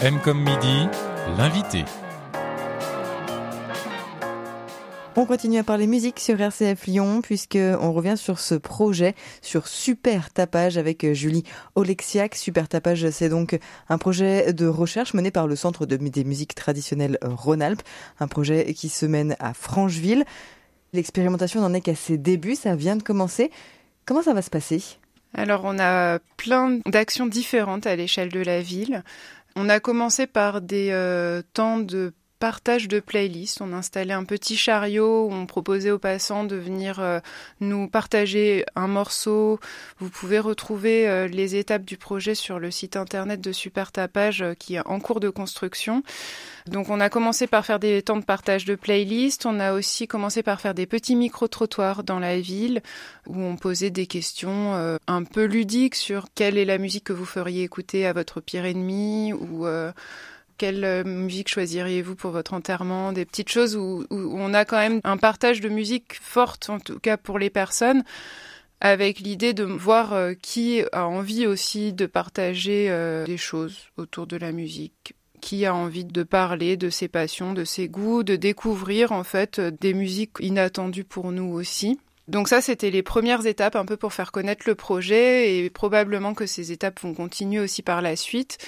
M 0.00 0.20
comme 0.22 0.38
midi, 0.38 0.86
l'invité. 1.36 1.84
On 5.16 5.26
continue 5.26 5.58
à 5.58 5.64
parler 5.64 5.88
musique 5.88 6.20
sur 6.20 6.40
RCF 6.40 6.86
Lyon 6.86 7.20
puisque 7.20 7.58
on 7.58 7.92
revient 7.92 8.16
sur 8.16 8.38
ce 8.38 8.54
projet 8.54 9.14
sur 9.42 9.66
Super 9.66 10.30
Tapage 10.30 10.78
avec 10.78 11.12
Julie 11.12 11.42
Olexiak. 11.74 12.36
Super 12.36 12.68
Tapage, 12.68 13.10
c'est 13.10 13.28
donc 13.28 13.58
un 13.88 13.98
projet 13.98 14.52
de 14.52 14.66
recherche 14.66 15.12
mené 15.12 15.32
par 15.32 15.48
le 15.48 15.56
Centre 15.56 15.84
de, 15.84 15.96
des 15.96 16.22
musiques 16.24 16.54
traditionnelles 16.54 17.18
Rhône-Alpes, 17.22 17.82
un 18.20 18.28
projet 18.28 18.72
qui 18.72 18.88
se 18.88 19.04
mène 19.04 19.34
à 19.40 19.52
Francheville. 19.52 20.24
L'expérimentation 20.92 21.60
n'en 21.60 21.74
est 21.74 21.80
qu'à 21.80 21.96
ses 21.96 22.16
débuts, 22.16 22.54
ça 22.54 22.76
vient 22.76 22.96
de 22.96 23.02
commencer. 23.02 23.50
Comment 24.06 24.22
ça 24.22 24.32
va 24.32 24.42
se 24.42 24.50
passer? 24.50 24.82
Alors 25.34 25.62
on 25.64 25.78
a 25.80 26.20
plein 26.36 26.78
d'actions 26.86 27.26
différentes 27.26 27.86
à 27.86 27.96
l'échelle 27.96 28.30
de 28.30 28.40
la 28.40 28.62
ville. 28.62 29.02
On 29.56 29.68
a 29.68 29.80
commencé 29.80 30.28
par 30.28 30.60
des 30.60 30.90
euh, 30.92 31.42
temps 31.52 31.78
de 31.80 32.12
partage 32.40 32.88
de 32.88 33.00
playlists. 33.00 33.60
On 33.60 33.72
installait 33.74 34.14
un 34.14 34.24
petit 34.24 34.56
chariot 34.56 35.26
où 35.26 35.32
on 35.32 35.46
proposait 35.46 35.90
aux 35.90 35.98
passants 35.98 36.42
de 36.42 36.56
venir 36.56 36.98
euh, 36.98 37.20
nous 37.60 37.86
partager 37.86 38.64
un 38.74 38.88
morceau. 38.88 39.60
Vous 39.98 40.08
pouvez 40.08 40.40
retrouver 40.40 41.08
euh, 41.08 41.28
les 41.28 41.56
étapes 41.56 41.84
du 41.84 41.98
projet 41.98 42.34
sur 42.34 42.58
le 42.58 42.70
site 42.70 42.96
internet 42.96 43.42
de 43.42 43.52
Super 43.52 43.92
Tapage 43.92 44.40
euh, 44.40 44.54
qui 44.54 44.76
est 44.76 44.86
en 44.86 45.00
cours 45.00 45.20
de 45.20 45.28
construction. 45.28 46.02
Donc 46.66 46.88
on 46.88 46.98
a 46.98 47.10
commencé 47.10 47.46
par 47.46 47.66
faire 47.66 47.78
des 47.78 48.00
temps 48.00 48.16
de 48.16 48.24
partage 48.24 48.64
de 48.64 48.74
playlists. 48.74 49.44
On 49.44 49.60
a 49.60 49.74
aussi 49.74 50.08
commencé 50.08 50.42
par 50.42 50.62
faire 50.62 50.74
des 50.74 50.86
petits 50.86 51.16
micro-trottoirs 51.16 52.04
dans 52.04 52.18
la 52.18 52.40
ville 52.40 52.80
où 53.26 53.38
on 53.38 53.56
posait 53.56 53.90
des 53.90 54.06
questions 54.06 54.98
un 55.06 55.24
peu 55.24 55.44
ludiques 55.44 55.94
sur 55.94 56.26
quelle 56.34 56.58
est 56.58 56.64
la 56.64 56.78
musique 56.78 57.04
que 57.04 57.12
vous 57.12 57.24
feriez 57.24 57.64
écouter 57.64 58.06
à 58.06 58.12
votre 58.12 58.40
pire 58.40 58.64
ennemi 58.64 59.32
ou 59.32 59.66
quelle 60.60 60.84
euh, 60.84 61.04
musique 61.04 61.48
choisiriez-vous 61.48 62.16
pour 62.16 62.32
votre 62.32 62.52
enterrement? 62.52 63.14
Des 63.14 63.24
petites 63.24 63.48
choses 63.48 63.76
où, 63.76 64.04
on 64.10 64.52
a 64.52 64.66
quand 64.66 64.76
même 64.76 65.00
un 65.04 65.16
partage 65.16 65.62
de 65.62 65.70
musique 65.70 66.20
forte, 66.20 66.68
en 66.68 66.78
tout 66.78 66.98
cas 66.98 67.16
pour 67.16 67.38
les 67.38 67.48
personnes, 67.48 68.04
avec 68.82 69.20
l'idée 69.20 69.54
de 69.54 69.64
voir 69.64 70.34
qui 70.42 70.82
a 70.92 71.06
envie 71.06 71.46
aussi 71.46 71.94
de 71.94 72.04
partager 72.04 72.88
des 73.26 73.36
choses 73.38 73.88
autour 73.96 74.26
de 74.26 74.36
la 74.36 74.52
musique 74.52 75.14
qui 75.40 75.64
a 75.64 75.74
envie 75.74 76.04
de 76.04 76.22
parler 76.22 76.76
de 76.76 76.90
ses 76.90 77.08
passions, 77.08 77.54
de 77.54 77.64
ses 77.64 77.88
goûts, 77.88 78.22
de 78.22 78.36
découvrir 78.36 79.12
en 79.12 79.24
fait 79.24 79.60
des 79.60 79.94
musiques 79.94 80.36
inattendues 80.40 81.04
pour 81.04 81.32
nous 81.32 81.52
aussi. 81.52 81.98
Donc 82.28 82.48
ça, 82.48 82.60
c'était 82.60 82.90
les 82.90 83.02
premières 83.02 83.46
étapes 83.46 83.76
un 83.76 83.84
peu 83.84 83.96
pour 83.96 84.12
faire 84.12 84.30
connaître 84.30 84.64
le 84.66 84.76
projet 84.76 85.56
et 85.56 85.70
probablement 85.70 86.32
que 86.32 86.46
ces 86.46 86.70
étapes 86.70 87.00
vont 87.00 87.14
continuer 87.14 87.58
aussi 87.58 87.82
par 87.82 88.02
la 88.02 88.14
suite. 88.14 88.58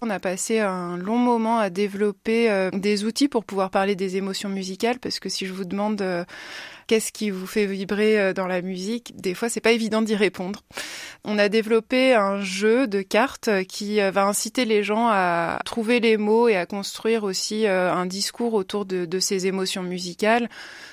On 0.00 0.10
a 0.10 0.20
passé 0.20 0.60
un 0.60 0.96
long 0.96 1.18
moment 1.18 1.58
à 1.58 1.70
développer 1.70 2.48
euh, 2.50 2.70
des 2.70 3.04
outils 3.04 3.26
pour 3.26 3.44
pouvoir 3.44 3.70
parler 3.70 3.96
des 3.96 4.16
émotions 4.16 4.48
musicales 4.48 5.00
parce 5.00 5.18
que 5.18 5.28
si 5.28 5.44
je 5.44 5.52
vous 5.52 5.64
demande 5.64 6.00
euh, 6.02 6.24
qu'est-ce 6.86 7.10
qui 7.10 7.30
vous 7.30 7.48
fait 7.48 7.66
vibrer 7.66 8.20
euh, 8.20 8.32
dans 8.32 8.46
la 8.46 8.62
musique, 8.62 9.20
des 9.20 9.34
fois 9.34 9.48
c'est 9.48 9.60
pas 9.60 9.72
évident 9.72 10.00
d'y 10.00 10.14
répondre. 10.14 10.60
On 11.24 11.36
a 11.36 11.48
développé 11.48 12.14
un 12.14 12.40
jeu 12.40 12.86
de 12.86 13.02
cartes 13.02 13.50
qui 13.64 13.98
va 13.98 14.24
inciter 14.24 14.64
les 14.64 14.84
gens 14.84 15.08
à 15.08 15.58
trouver 15.64 15.98
les 15.98 16.16
mots 16.16 16.46
et 16.46 16.54
à 16.54 16.64
construire 16.64 17.24
aussi 17.24 17.66
un 17.66 18.06
discours 18.06 18.54
autour 18.54 18.84
de, 18.84 19.04
de 19.04 19.18
ces 19.18 19.48
émotions 19.48 19.82
musicales. 19.82 20.48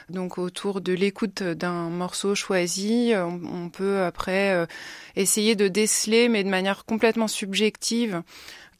Donc 0.09 0.39
autour 0.39 0.81
de 0.81 0.93
l'écoute 0.93 1.43
d'un 1.43 1.89
morceau 1.89 2.33
choisi, 2.33 3.13
on 3.15 3.69
peut 3.69 4.01
après 4.01 4.67
essayer 5.15 5.55
de 5.55 5.67
déceler, 5.67 6.27
mais 6.27 6.43
de 6.43 6.50
manière 6.50 6.85
complètement 6.85 7.27
subjective, 7.27 8.24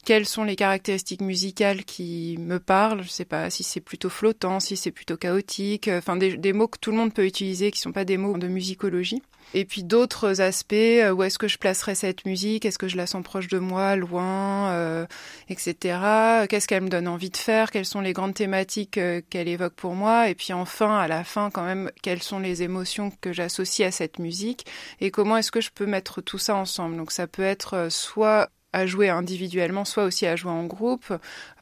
quelles 0.06 0.24
sont 0.24 0.44
les 0.44 0.54
caractéristiques 0.54 1.20
musicales 1.20 1.84
qui 1.84 2.38
me 2.38 2.60
parlent. 2.60 3.02
Je 3.02 3.08
sais 3.08 3.24
pas 3.24 3.50
si 3.50 3.64
c'est 3.64 3.80
plutôt 3.80 4.08
flottant, 4.08 4.60
si 4.60 4.76
c'est 4.76 4.92
plutôt 4.92 5.16
chaotique. 5.16 5.88
Enfin, 5.88 6.16
des, 6.16 6.52
mots 6.52 6.68
que 6.68 6.78
tout 6.78 6.92
le 6.92 6.96
monde 6.96 7.12
peut 7.12 7.26
utiliser, 7.26 7.72
qui 7.72 7.80
sont 7.80 7.90
pas 7.90 8.04
des 8.04 8.16
mots 8.16 8.38
de 8.38 8.46
musicologie. 8.46 9.20
Et 9.52 9.64
puis 9.64 9.82
d'autres 9.82 10.40
aspects, 10.40 10.74
euh, 10.74 11.10
où 11.10 11.24
est-ce 11.24 11.38
que 11.38 11.48
je 11.48 11.58
placerai 11.58 11.96
cette 11.96 12.24
musique? 12.24 12.64
Est-ce 12.64 12.78
que 12.78 12.86
je 12.86 12.96
la 12.96 13.08
sens 13.08 13.22
proche 13.24 13.48
de 13.48 13.58
moi, 13.58 13.96
loin, 13.96 14.70
euh, 14.70 15.06
etc. 15.48 15.98
Qu'est-ce 16.48 16.68
qu'elle 16.68 16.84
me 16.84 16.88
donne 16.88 17.08
envie 17.08 17.30
de 17.30 17.36
faire? 17.36 17.72
Quelles 17.72 17.84
sont 17.84 18.00
les 18.00 18.12
grandes 18.12 18.34
thématiques 18.34 18.98
euh, 18.98 19.20
qu'elle 19.28 19.48
évoque 19.48 19.74
pour 19.74 19.94
moi? 19.94 20.28
Et 20.28 20.36
puis 20.36 20.52
enfin, 20.52 20.98
à 20.98 21.08
la 21.08 21.24
fin, 21.24 21.50
quand 21.50 21.64
même, 21.64 21.90
quelles 22.02 22.22
sont 22.22 22.38
les 22.38 22.62
émotions 22.62 23.10
que 23.20 23.32
j'associe 23.32 23.88
à 23.88 23.90
cette 23.90 24.20
musique? 24.20 24.66
Et 25.00 25.10
comment 25.10 25.36
est-ce 25.36 25.50
que 25.50 25.60
je 25.60 25.70
peux 25.70 25.86
mettre 25.86 26.20
tout 26.20 26.38
ça 26.38 26.54
ensemble? 26.54 26.96
Donc 26.96 27.10
ça 27.10 27.26
peut 27.26 27.42
être 27.42 27.88
soit 27.90 28.50
à 28.76 28.84
jouer 28.84 29.08
individuellement, 29.08 29.86
soit 29.86 30.04
aussi 30.04 30.26
à 30.26 30.36
jouer 30.36 30.50
en 30.50 30.64
groupe, 30.64 31.10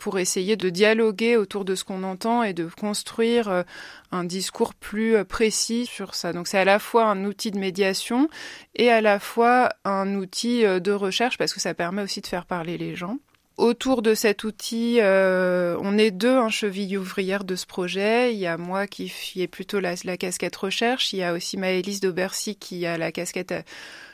pour 0.00 0.18
essayer 0.18 0.56
de 0.56 0.68
dialoguer 0.68 1.36
autour 1.36 1.64
de 1.64 1.76
ce 1.76 1.84
qu'on 1.84 2.02
entend 2.02 2.42
et 2.42 2.52
de 2.54 2.66
construire 2.66 3.48
euh, 3.48 3.62
un 4.10 4.24
discours 4.24 4.74
plus 4.74 5.14
euh, 5.14 5.22
précis 5.22 5.86
sur 5.86 6.16
ça. 6.16 6.32
Donc 6.32 6.48
c'est 6.48 6.58
à 6.58 6.64
la 6.64 6.80
fois 6.80 7.04
un 7.04 7.24
outil 7.24 7.52
de 7.52 7.58
médiation 7.58 8.28
et 8.74 8.90
à 8.90 9.00
la 9.00 9.20
fois 9.20 9.68
un 9.84 10.16
outil 10.16 10.66
euh, 10.66 10.80
de 10.80 10.90
recherche 10.90 11.38
parce 11.38 11.54
que 11.54 11.60
ça 11.60 11.72
permet 11.72 12.02
aussi 12.02 12.20
de 12.20 12.26
faire 12.26 12.46
parler 12.46 12.78
les 12.78 12.96
gens. 12.96 13.18
Autour 13.56 14.02
de 14.02 14.14
cet 14.14 14.42
outil, 14.42 14.98
on 15.00 15.98
est 15.98 16.10
deux 16.10 16.36
un 16.36 16.48
cheville 16.48 16.98
ouvrière 16.98 17.44
de 17.44 17.54
ce 17.54 17.66
projet. 17.66 18.34
Il 18.34 18.38
y 18.38 18.48
a 18.48 18.56
moi 18.56 18.88
qui 18.88 19.12
ai 19.36 19.46
plutôt 19.46 19.78
la, 19.78 19.96
casquette 20.16 20.56
recherche. 20.56 21.12
Il 21.12 21.20
y 21.20 21.22
a 21.22 21.32
aussi 21.32 21.56
Maëlys 21.56 22.00
d'Aubercy 22.00 22.56
qui 22.56 22.84
a 22.84 22.98
la 22.98 23.12
casquette 23.12 23.54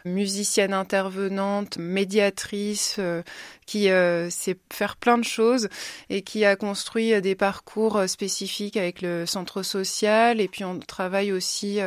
musicienne 0.04 0.72
intervenante, 0.72 1.78
médiatrice, 1.78 2.96
euh, 2.98 3.22
qui 3.66 3.90
euh, 3.90 4.30
sait 4.30 4.56
faire 4.72 4.96
plein 4.96 5.18
de 5.18 5.24
choses 5.24 5.68
et 6.08 6.22
qui 6.22 6.44
a 6.44 6.56
construit 6.56 7.12
euh, 7.12 7.20
des 7.20 7.34
parcours 7.34 8.08
spécifiques 8.08 8.76
avec 8.76 9.02
le 9.02 9.26
centre 9.26 9.62
social. 9.62 10.40
Et 10.40 10.48
puis 10.48 10.64
on 10.64 10.78
travaille 10.78 11.32
aussi 11.32 11.78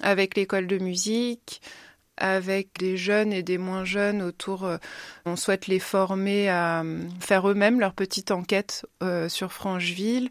avec 0.00 0.36
l'école 0.36 0.66
de 0.66 0.78
musique 0.78 1.60
avec 2.20 2.78
des 2.78 2.96
jeunes 2.96 3.32
et 3.32 3.42
des 3.42 3.58
moins 3.58 3.84
jeunes 3.84 4.22
autour. 4.22 4.68
on 5.26 5.36
souhaite 5.36 5.66
les 5.66 5.78
former 5.78 6.48
à 6.48 6.84
faire 7.20 7.48
eux-mêmes 7.48 7.80
leur 7.80 7.94
petite 7.94 8.30
enquête 8.30 8.86
sur 9.28 9.52
Francheville. 9.52 10.30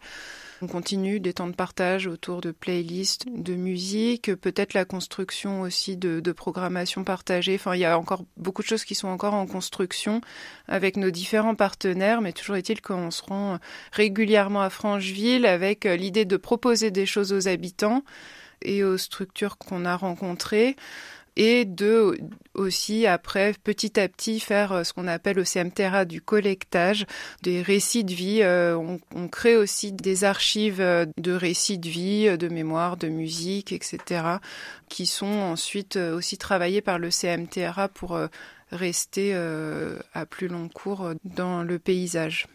On 0.61 0.67
continue 0.67 1.21
des 1.21 1.31
temps 1.31 1.47
de 1.47 1.55
partage 1.55 2.05
autour 2.05 2.41
de 2.41 2.51
playlists 2.51 3.25
de 3.33 3.55
musique, 3.55 4.35
peut-être 4.35 4.73
la 4.73 4.83
construction 4.83 5.61
aussi 5.61 5.95
de, 5.95 6.19
de 6.19 6.31
programmation 6.33 7.05
partagée. 7.05 7.55
Enfin, 7.55 7.75
il 7.75 7.79
y 7.79 7.85
a 7.85 7.97
encore 7.97 8.25
beaucoup 8.35 8.61
de 8.61 8.67
choses 8.67 8.83
qui 8.83 8.93
sont 8.93 9.07
encore 9.07 9.33
en 9.33 9.47
construction 9.47 10.19
avec 10.67 10.97
nos 10.97 11.11
différents 11.11 11.55
partenaires, 11.55 12.19
mais 12.19 12.33
toujours 12.33 12.57
est-il 12.57 12.81
qu'on 12.81 13.09
se 13.09 13.23
rend 13.23 13.59
régulièrement 13.93 14.61
à 14.61 14.69
Francheville 14.69 15.45
avec 15.45 15.85
l'idée 15.85 16.25
de 16.25 16.35
proposer 16.35 16.91
des 16.91 17.05
choses 17.05 17.31
aux 17.31 17.47
habitants 17.47 18.03
et 18.61 18.83
aux 18.83 18.97
structures 18.97 19.57
qu'on 19.57 19.85
a 19.85 19.95
rencontrées 19.95 20.75
et 21.39 21.63
de 21.63 22.19
aussi 22.53 23.07
après 23.07 23.53
petit 23.63 23.97
à 23.97 24.09
petit 24.09 24.41
faire 24.41 24.73
euh, 24.73 24.83
ce 24.83 24.91
qu'on 24.91 25.07
appelle 25.07 25.39
au 25.39 25.45
CMTRA 25.45 26.03
du 26.03 26.21
collectage 26.21 27.05
des 27.43 27.61
récits 27.61 28.03
de 28.03 28.13
vie. 28.13 28.39
Euh, 28.41 28.75
on, 28.75 29.27
crée 29.29 29.55
aussi 29.55 29.93
des 29.93 30.25
archives 30.25 30.81
euh, 30.81 31.05
de 31.17 31.31
récits 31.31 31.79
de 31.79 31.87
vie, 31.87 32.37
de 32.37 32.47
mémoire, 32.49 32.97
de 32.97 33.07
musique, 33.07 33.71
etc., 33.71 34.23
qui 34.89 35.05
sont 35.05 35.25
ensuite 35.27 35.95
aussi 35.95 36.37
travaillés 36.37 36.81
par 36.81 36.99
le 36.99 37.09
CMTRA 37.09 37.87
pour 37.87 38.19
rester 38.71 39.33
à 39.35 40.25
plus 40.25 40.47
long 40.47 40.67
cours 40.67 41.11
dans 41.23 41.63
le 41.63 41.77
paysage. 41.77 42.47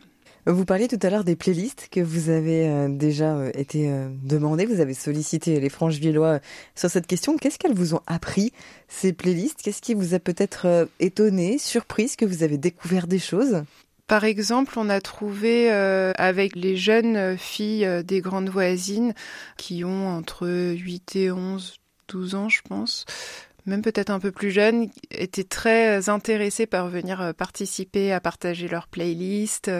Vous 0.46 0.66
parliez 0.66 0.88
tout 0.88 0.98
à 1.00 1.08
l'heure 1.08 1.24
des 1.24 1.36
playlists 1.36 1.88
que 1.90 2.00
vous 2.00 2.28
avez 2.28 2.68
euh, 2.68 2.88
déjà 2.90 3.34
euh, 3.34 3.50
été 3.54 3.90
euh, 3.90 4.08
demandées. 4.22 4.66
Vous 4.66 4.80
avez 4.80 4.92
sollicité 4.92 5.58
les 5.58 5.70
Franchevillois 5.70 6.40
sur 6.74 6.90
cette 6.90 7.06
question. 7.06 7.38
Qu'est-ce 7.38 7.58
qu'elles 7.58 7.74
vous 7.74 7.94
ont 7.94 8.02
appris, 8.06 8.52
ces 8.86 9.14
playlists? 9.14 9.62
Qu'est-ce 9.62 9.80
qui 9.80 9.94
vous 9.94 10.12
a 10.12 10.18
peut-être 10.18 10.86
étonné, 11.00 11.56
surprise, 11.56 12.16
que 12.16 12.26
vous 12.26 12.42
avez 12.42 12.58
découvert 12.58 13.06
des 13.06 13.18
choses? 13.18 13.64
Par 14.06 14.24
exemple, 14.24 14.74
on 14.78 14.90
a 14.90 15.00
trouvé 15.00 15.70
avec 15.70 16.54
les 16.56 16.76
jeunes 16.76 17.38
filles 17.38 18.04
des 18.04 18.20
grandes 18.20 18.50
voisines 18.50 19.14
qui 19.56 19.82
ont 19.82 20.08
entre 20.08 20.46
8 20.46 21.16
et 21.16 21.32
11, 21.32 21.78
12 22.08 22.34
ans, 22.34 22.48
je 22.50 22.60
pense, 22.68 23.06
même 23.66 23.82
peut-être 23.82 24.10
un 24.10 24.20
peu 24.20 24.30
plus 24.30 24.50
jeunes, 24.50 24.88
étaient 25.10 25.44
très 25.44 26.08
intéressées 26.08 26.66
par 26.66 26.88
venir 26.88 27.20
euh, 27.20 27.32
participer 27.32 28.12
à 28.12 28.20
partager 28.20 28.68
leur 28.68 28.88
playlist. 28.88 29.70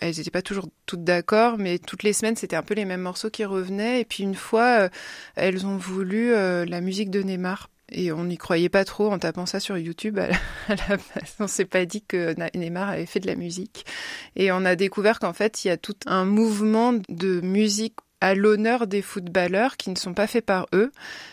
Elles 0.00 0.16
n'étaient 0.16 0.30
pas 0.30 0.42
toujours 0.42 0.68
toutes 0.86 1.04
d'accord, 1.04 1.58
mais 1.58 1.78
toutes 1.78 2.02
les 2.02 2.12
semaines, 2.12 2.36
c'était 2.36 2.56
un 2.56 2.62
peu 2.62 2.74
les 2.74 2.84
mêmes 2.84 3.02
morceaux 3.02 3.30
qui 3.30 3.44
revenaient. 3.44 4.00
Et 4.00 4.04
puis 4.04 4.22
une 4.22 4.34
fois, 4.34 4.80
euh, 4.80 4.88
elles 5.34 5.66
ont 5.66 5.76
voulu 5.76 6.32
euh, 6.32 6.64
la 6.64 6.80
musique 6.80 7.10
de 7.10 7.22
Neymar. 7.22 7.70
Et 7.92 8.10
on 8.10 8.24
n'y 8.24 8.36
croyait 8.36 8.68
pas 8.68 8.84
trop 8.84 9.12
en 9.12 9.18
tapant 9.18 9.46
ça 9.46 9.60
sur 9.60 9.78
YouTube. 9.78 10.18
À 10.18 10.28
la, 10.28 10.96
On 11.38 11.46
s'est 11.46 11.66
pas 11.66 11.84
dit 11.84 12.02
que 12.02 12.34
Neymar 12.56 12.88
avait 12.88 13.06
fait 13.06 13.20
de 13.20 13.28
la 13.28 13.36
musique. 13.36 13.86
Et 14.34 14.50
on 14.50 14.64
a 14.64 14.74
découvert 14.74 15.20
qu'en 15.20 15.32
fait, 15.32 15.64
il 15.64 15.68
y 15.68 15.70
a 15.70 15.76
tout 15.76 15.94
un 16.06 16.24
mouvement 16.24 16.94
de 17.08 17.40
musique 17.42 17.94
à 18.20 18.34
l'honneur 18.34 18.86
des 18.86 19.02
footballeurs 19.02 19.76
qui 19.76 19.90
ne 19.90 19.96
sont 19.96 20.14
pas 20.14 20.26
faits 20.26 20.44
par 20.44 20.66
eux, 20.72 20.90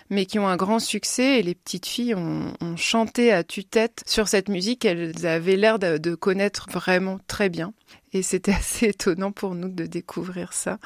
mais 0.09 0.25
qui 0.25 0.39
ont 0.39 0.47
un 0.47 0.57
grand 0.57 0.79
succès. 0.79 1.39
Et 1.39 1.43
les 1.43 1.55
petites 1.55 1.85
filles 1.85 2.15
ont, 2.15 2.53
chanté 2.75 3.31
à 3.31 3.43
tue-tête 3.43 4.03
sur 4.05 4.27
cette 4.27 4.49
musique 4.49 4.81
qu'elles 4.81 5.25
avaient 5.25 5.55
l'air 5.55 5.79
de, 5.79 6.15
connaître 6.15 6.67
vraiment 6.69 7.19
très 7.27 7.49
bien. 7.49 7.73
Et 8.11 8.21
c'était 8.21 8.53
assez 8.59 8.87
étonnant 8.87 9.31
pour 9.31 9.55
nous 9.55 9.69
de 9.69 9.85
découvrir 9.85 10.53
ça. 10.53 10.77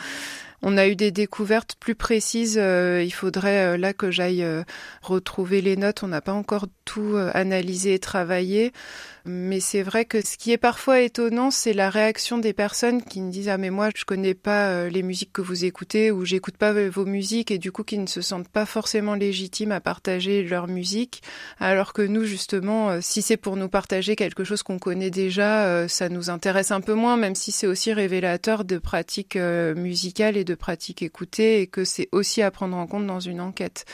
On 0.63 0.75
a 0.75 0.87
eu 0.87 0.95
des 0.95 1.11
découvertes 1.11 1.75
plus 1.79 1.93
précises. 1.93 2.57
Euh, 2.59 3.03
il 3.05 3.13
faudrait 3.13 3.75
euh, 3.75 3.77
là 3.77 3.93
que 3.93 4.09
j'aille 4.09 4.43
euh, 4.43 4.63
retrouver 5.03 5.61
les 5.61 5.77
notes. 5.77 6.01
On 6.01 6.07
n'a 6.07 6.21
pas 6.21 6.33
encore 6.33 6.65
tout 6.83 7.17
analysé 7.33 7.95
et 7.95 7.99
travaillé. 7.99 8.71
Mais 9.25 9.59
c'est 9.59 9.83
vrai 9.83 10.05
que 10.05 10.25
ce 10.25 10.37
qui 10.37 10.53
est 10.53 10.57
parfois 10.57 11.01
étonnant, 11.01 11.51
c'est 11.51 11.73
la 11.73 11.89
réaction 11.89 12.37
des 12.37 12.53
personnes 12.53 13.03
qui 13.03 13.21
me 13.21 13.29
disent 13.29 13.49
ah 13.49 13.57
mais 13.57 13.71
moi 13.71 13.89
je 13.93 14.05
connais 14.05 14.33
pas 14.33 14.87
les 14.87 15.03
musiques 15.03 15.33
que 15.33 15.41
vous 15.41 15.65
écoutez 15.65 16.11
ou 16.11 16.23
j'écoute 16.23 16.55
pas 16.55 16.71
vos 16.87 17.03
musiques 17.03 17.51
et 17.51 17.57
du 17.57 17.73
coup 17.73 17.83
qui 17.83 17.97
ne 17.97 18.07
se 18.07 18.21
sentent 18.21 18.47
pas 18.47 18.65
forcément 18.65 19.15
légitimes 19.15 19.73
à 19.73 19.81
partager 19.81 20.43
leur 20.43 20.67
musique. 20.69 21.23
Alors 21.59 21.91
que 21.91 22.01
nous 22.01 22.23
justement, 22.23 23.01
si 23.01 23.21
c'est 23.21 23.35
pour 23.35 23.57
nous 23.57 23.67
partager 23.67 24.15
quelque 24.15 24.45
chose 24.45 24.63
qu'on 24.63 24.79
connaît 24.79 25.11
déjà, 25.11 25.89
ça 25.89 26.07
nous 26.07 26.29
intéresse 26.29 26.71
un 26.71 26.79
peu 26.79 26.93
moins, 26.93 27.17
même 27.17 27.35
si 27.35 27.51
c'est 27.51 27.67
aussi 27.67 27.91
révélateur 27.91 28.63
de 28.63 28.77
pratiques 28.77 29.35
musicales 29.35 30.37
et 30.37 30.45
de 30.47 30.55
pratiques 30.55 31.03
écoutées 31.03 31.61
et 31.61 31.67
que 31.67 31.85
c'est 31.85 32.09
aussi 32.11 32.41
à 32.41 32.49
prendre 32.49 32.75
en 32.75 32.87
compte 32.87 33.05
dans 33.05 33.19
une 33.19 33.41
enquête. 33.41 33.85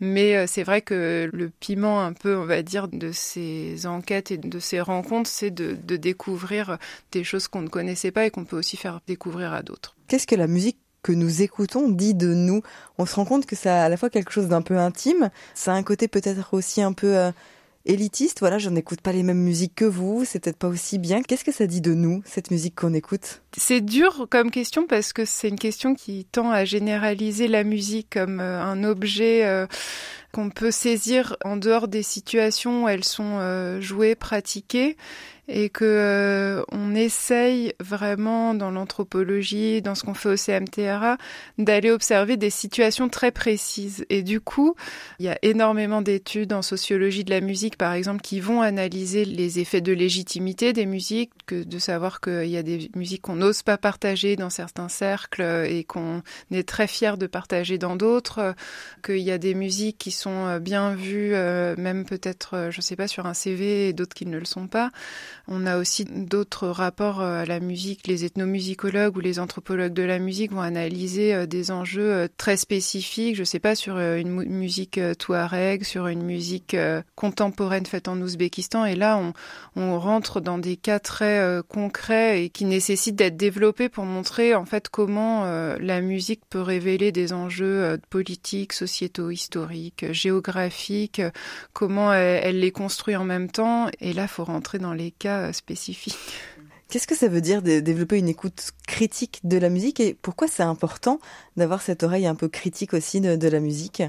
Mais 0.00 0.36
euh, 0.36 0.46
c'est 0.48 0.64
vrai 0.64 0.82
que 0.82 1.30
le 1.32 1.48
piment 1.48 2.02
un 2.02 2.12
peu, 2.12 2.36
on 2.36 2.44
va 2.44 2.62
dire, 2.62 2.88
de 2.88 3.12
ces 3.12 3.86
enquêtes 3.86 4.32
et 4.32 4.36
de 4.36 4.58
ces 4.58 4.80
rencontres, 4.80 5.30
c'est 5.30 5.52
de, 5.52 5.76
découvrir 5.96 6.78
des 7.12 7.22
choses 7.22 7.46
qu'on 7.46 7.62
ne 7.62 7.68
connaissait 7.68 8.10
pas 8.10 8.26
et 8.26 8.30
qu'on 8.30 8.44
peut 8.44 8.58
aussi 8.58 8.76
faire 8.76 9.00
découvrir 9.06 9.52
à 9.52 9.62
d'autres. 9.62 9.94
Qu'est-ce 10.08 10.26
que 10.26 10.34
la 10.34 10.48
musique 10.48 10.78
que 11.04 11.12
nous 11.12 11.42
écoutons 11.42 11.88
dit 11.88 12.14
de 12.14 12.34
nous? 12.34 12.62
On 12.98 13.06
se 13.06 13.14
rend 13.14 13.24
compte 13.24 13.46
que 13.46 13.54
ça 13.54 13.82
a 13.82 13.84
à 13.84 13.88
la 13.88 13.96
fois 13.96 14.10
quelque 14.10 14.32
chose 14.32 14.48
d'un 14.48 14.62
peu 14.62 14.76
intime, 14.76 15.30
ça 15.54 15.72
a 15.72 15.76
un 15.76 15.84
côté 15.84 16.08
peut-être 16.08 16.52
aussi 16.52 16.82
un 16.82 16.92
peu... 16.92 17.16
Euh, 17.16 17.30
élitiste, 17.84 18.40
voilà, 18.40 18.58
je 18.58 18.70
n'écoute 18.70 19.00
pas 19.00 19.12
les 19.12 19.22
mêmes 19.22 19.42
musiques 19.42 19.74
que 19.74 19.84
vous, 19.84 20.24
c'est 20.24 20.40
peut-être 20.40 20.58
pas 20.58 20.68
aussi 20.68 20.98
bien. 20.98 21.22
Qu'est-ce 21.22 21.44
que 21.44 21.52
ça 21.52 21.66
dit 21.66 21.80
de 21.80 21.94
nous, 21.94 22.22
cette 22.24 22.50
musique 22.50 22.74
qu'on 22.74 22.94
écoute? 22.94 23.42
C'est 23.56 23.80
dur 23.80 24.26
comme 24.30 24.50
question 24.50 24.86
parce 24.86 25.12
que 25.12 25.24
c'est 25.24 25.48
une 25.48 25.58
question 25.58 25.94
qui 25.94 26.26
tend 26.30 26.50
à 26.50 26.64
généraliser 26.64 27.48
la 27.48 27.64
musique 27.64 28.10
comme 28.10 28.40
euh, 28.40 28.62
un 28.62 28.84
objet 28.84 29.44
euh, 29.44 29.66
qu'on 30.32 30.50
peut 30.50 30.70
saisir 30.70 31.36
en 31.44 31.56
dehors 31.56 31.88
des 31.88 32.02
situations 32.02 32.84
où 32.84 32.88
elles 32.88 33.04
sont 33.04 33.38
euh, 33.38 33.80
jouées, 33.80 34.14
pratiquées, 34.14 34.96
et 35.48 35.70
que 35.70 35.84
euh, 35.84 36.62
on 36.70 36.94
essaye 36.94 37.74
vraiment 37.80 38.54
dans 38.54 38.70
l'anthropologie, 38.70 39.82
dans 39.82 39.94
ce 39.94 40.04
qu'on 40.04 40.14
fait 40.14 40.30
au 40.30 40.36
CMTRA, 40.36 41.18
d'aller 41.58 41.90
observer 41.90 42.36
des 42.36 42.48
situations 42.48 43.08
très 43.08 43.32
précises. 43.32 44.06
Et 44.08 44.22
du 44.22 44.40
coup, 44.40 44.76
il 45.18 45.26
y 45.26 45.28
a 45.28 45.38
énormément 45.42 46.00
d'études 46.00 46.52
en 46.52 46.62
sociologie 46.62 47.24
de 47.24 47.30
la 47.30 47.40
musique, 47.40 47.76
par 47.76 47.92
exemple, 47.92 48.22
qui 48.22 48.38
vont 48.38 48.62
analyser 48.62 49.24
les 49.24 49.58
effets 49.58 49.80
de 49.80 49.92
légitimité 49.92 50.72
des 50.72 50.86
musiques, 50.86 51.32
que 51.46 51.64
de 51.64 51.78
savoir 51.78 52.20
qu'il 52.20 52.48
y 52.48 52.56
a 52.56 52.62
des 52.62 52.90
musiques 52.94 53.22
qu'on 53.22 53.36
n'ose 53.36 53.62
pas 53.62 53.76
partager 53.76 54.36
dans 54.36 54.50
certains 54.50 54.88
cercles 54.88 55.66
et 55.68 55.82
qu'on 55.82 56.22
est 56.52 56.68
très 56.68 56.86
fier 56.86 57.18
de 57.18 57.26
partager 57.26 57.78
dans 57.78 57.96
d'autres, 57.96 58.54
qu'il 59.04 59.18
y 59.18 59.32
a 59.32 59.38
des 59.38 59.54
musiques 59.54 59.98
qui 59.98 60.12
sont 60.12 60.21
bien 60.60 60.94
vues, 60.94 61.34
euh, 61.34 61.74
même 61.78 62.04
peut-être, 62.04 62.68
je 62.70 62.80
sais 62.80 62.96
pas, 62.96 63.08
sur 63.08 63.26
un 63.26 63.34
CV 63.34 63.88
et 63.88 63.92
d'autres 63.92 64.14
qui 64.14 64.26
ne 64.26 64.38
le 64.38 64.44
sont 64.44 64.66
pas. 64.66 64.90
On 65.48 65.66
a 65.66 65.78
aussi 65.78 66.04
d'autres 66.04 66.68
rapports 66.68 67.20
euh, 67.20 67.42
à 67.42 67.44
la 67.44 67.60
musique. 67.60 68.06
Les 68.06 68.24
ethnomusicologues 68.24 69.16
ou 69.16 69.20
les 69.20 69.38
anthropologues 69.38 69.92
de 69.92 70.02
la 70.02 70.18
musique 70.18 70.52
vont 70.52 70.60
analyser 70.60 71.34
euh, 71.34 71.46
des 71.46 71.70
enjeux 71.70 72.12
euh, 72.12 72.28
très 72.36 72.56
spécifiques, 72.56 73.34
je 73.34 73.40
ne 73.40 73.46
sais 73.46 73.58
pas, 73.58 73.74
sur 73.74 73.98
une 73.98 74.30
musique 74.44 75.00
touareg, 75.18 75.84
sur 75.84 76.06
une 76.06 76.22
musique 76.22 76.76
contemporaine 77.14 77.86
faite 77.86 78.08
en 78.08 78.20
Ouzbékistan. 78.20 78.84
Et 78.84 78.94
là, 78.94 79.20
on 79.76 79.98
rentre 79.98 80.40
dans 80.40 80.58
des 80.58 80.76
cas 80.76 80.98
très 80.98 81.60
concrets 81.68 82.44
et 82.44 82.50
qui 82.50 82.64
nécessitent 82.64 83.16
d'être 83.16 83.36
développés 83.36 83.88
pour 83.88 84.04
montrer 84.04 84.54
en 84.54 84.64
fait 84.64 84.88
comment 84.88 85.44
la 85.44 86.00
musique 86.00 86.42
peut 86.48 86.60
révéler 86.60 87.12
des 87.12 87.32
enjeux 87.32 87.98
politiques, 88.10 88.72
sociétaux, 88.72 89.30
historiques, 89.30 90.11
géographiques, 90.12 91.22
comment 91.72 92.12
elle, 92.12 92.40
elle 92.44 92.60
les 92.60 92.72
construit 92.72 93.16
en 93.16 93.24
même 93.24 93.50
temps. 93.50 93.88
Et 94.00 94.12
là, 94.12 94.22
il 94.22 94.28
faut 94.28 94.44
rentrer 94.44 94.78
dans 94.78 94.94
les 94.94 95.10
cas 95.10 95.52
spécifiques. 95.52 96.16
Qu'est-ce 96.92 97.06
que 97.06 97.16
ça 97.16 97.28
veut 97.28 97.40
dire 97.40 97.62
de 97.62 97.80
développer 97.80 98.18
une 98.18 98.28
écoute 98.28 98.72
critique 98.86 99.40
de 99.44 99.56
la 99.56 99.70
musique 99.70 99.98
et 99.98 100.12
pourquoi 100.12 100.46
c'est 100.46 100.62
important 100.62 101.20
d'avoir 101.56 101.80
cette 101.80 102.02
oreille 102.02 102.26
un 102.26 102.34
peu 102.34 102.48
critique 102.48 102.92
aussi 102.92 103.22
de, 103.22 103.48
la 103.48 103.60
musique? 103.60 104.02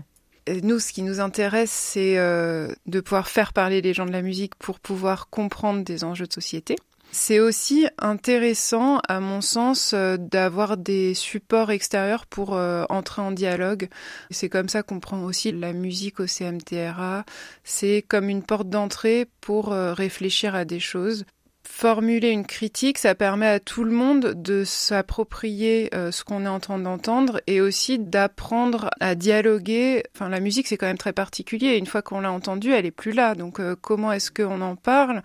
Nous, 0.64 0.80
ce 0.80 0.92
qui 0.92 1.02
nous 1.02 1.22
intéresse, 1.22 1.72
c'est 1.72 2.18
euh, 2.18 2.68
de 2.86 3.00
pouvoir 3.00 3.30
faire 3.30 3.54
parler 3.54 3.82
les 3.82 3.94
gens 3.94 4.06
de 4.06 4.12
la 4.12 4.22
musique 4.22 4.56
pour 4.56 4.82
pouvoir 4.82 5.30
comprendre 5.30 5.86
des 5.86 6.04
enjeux 6.04 6.28
de 6.28 6.34
société. 6.34 6.76
C'est 7.16 7.40
aussi 7.40 7.86
intéressant, 8.00 8.98
à 9.08 9.20
mon 9.20 9.40
sens, 9.40 9.94
euh, 9.94 10.18
d'avoir 10.18 10.78
des 10.78 11.14
supports 11.14 11.70
extérieurs 11.70 12.26
pour 12.26 12.56
euh, 12.56 12.86
entrer 12.90 13.22
en 13.22 13.32
dialogue. 13.32 13.88
C'est 14.32 14.50
comme 14.50 14.68
ça 14.68 14.82
qu'on 14.82 15.00
prend 15.00 15.22
aussi 15.24 15.52
la 15.52 15.74
musique 15.74 16.20
au 16.20 16.26
CMTRA. 16.26 17.24
C'est 17.64 18.02
comme 18.02 18.30
une 18.30 18.42
porte 18.42 18.68
d'entrée 18.68 19.28
pour 19.42 19.74
euh, 19.74 19.94
réfléchir 19.94 20.56
à 20.56 20.66
des 20.66 20.80
choses 20.80 21.24
formuler 21.66 22.30
une 22.30 22.46
critique, 22.46 22.98
ça 22.98 23.16
permet 23.16 23.48
à 23.48 23.60
tout 23.60 23.86
le 23.86 23.92
monde 23.92 24.34
de 24.36 24.64
s'approprier 24.66 25.90
euh, 25.94 26.12
ce 26.12 26.24
qu'on 26.24 26.46
est 26.46 26.50
en 26.50 26.60
train 26.60 26.78
d'entendre 26.78 27.42
et 27.48 27.62
aussi 27.62 28.00
d'apprendre 28.00 28.90
à 29.00 29.16
dialoguer. 29.16 30.04
Enfin, 30.14 30.28
la 30.28 30.42
musique, 30.42 30.68
c'est 30.68 30.78
quand 30.78 30.88
même 30.88 30.98
très 30.98 31.14
particulier. 31.14 31.78
Une 31.78 31.86
fois 31.86 32.02
qu'on 32.02 32.20
l'a 32.20 32.32
entendue, 32.32 32.74
elle 32.74 32.86
est 32.86 32.92
plus 32.92 33.14
là. 33.14 33.34
Donc, 33.34 33.60
euh, 33.60 33.76
comment 33.80 34.12
est-ce 34.12 34.30
qu'on 34.30 34.62
en 34.62 34.76
parle 34.76 35.24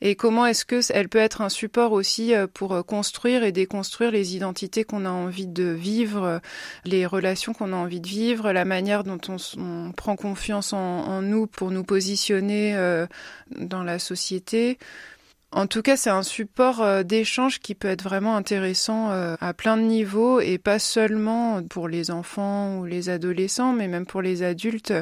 et 0.00 0.14
comment 0.14 0.46
est-ce 0.46 0.64
que 0.64 0.80
elle 0.92 1.08
peut 1.08 1.18
être 1.18 1.40
un 1.40 1.48
support 1.48 1.92
aussi 1.92 2.34
euh, 2.34 2.46
pour 2.46 2.84
construire 2.84 3.44
et 3.44 3.52
déconstruire 3.52 4.10
les 4.10 4.36
identités 4.36 4.84
qu'on 4.84 5.04
a 5.04 5.10
envie 5.10 5.48
de 5.48 5.64
vivre, 5.64 6.40
les 6.84 7.06
relations 7.06 7.52
qu'on 7.52 7.72
a 7.72 7.76
envie 7.76 8.00
de 8.00 8.06
vivre, 8.06 8.52
la 8.52 8.64
manière 8.64 9.04
dont 9.04 9.18
on, 9.28 9.92
prend 9.92 10.16
confiance 10.16 10.72
en, 10.72 10.78
en, 10.78 11.22
nous 11.22 11.46
pour 11.46 11.70
nous 11.70 11.84
positionner 11.84 12.76
dans 13.56 13.82
la 13.82 13.98
société. 13.98 14.78
En 15.50 15.66
tout 15.66 15.80
cas, 15.80 15.96
c'est 15.96 16.10
un 16.10 16.22
support 16.22 16.82
euh, 16.82 17.02
d'échange 17.02 17.58
qui 17.60 17.74
peut 17.74 17.88
être 17.88 18.02
vraiment 18.02 18.36
intéressant 18.36 19.10
euh, 19.10 19.34
à 19.40 19.54
plein 19.54 19.78
de 19.78 19.82
niveaux 19.82 20.40
et 20.40 20.58
pas 20.58 20.78
seulement 20.78 21.62
pour 21.62 21.88
les 21.88 22.10
enfants 22.10 22.78
ou 22.78 22.84
les 22.84 23.08
adolescents, 23.08 23.72
mais 23.72 23.88
même 23.88 24.04
pour 24.04 24.20
les 24.20 24.42
adultes. 24.42 24.92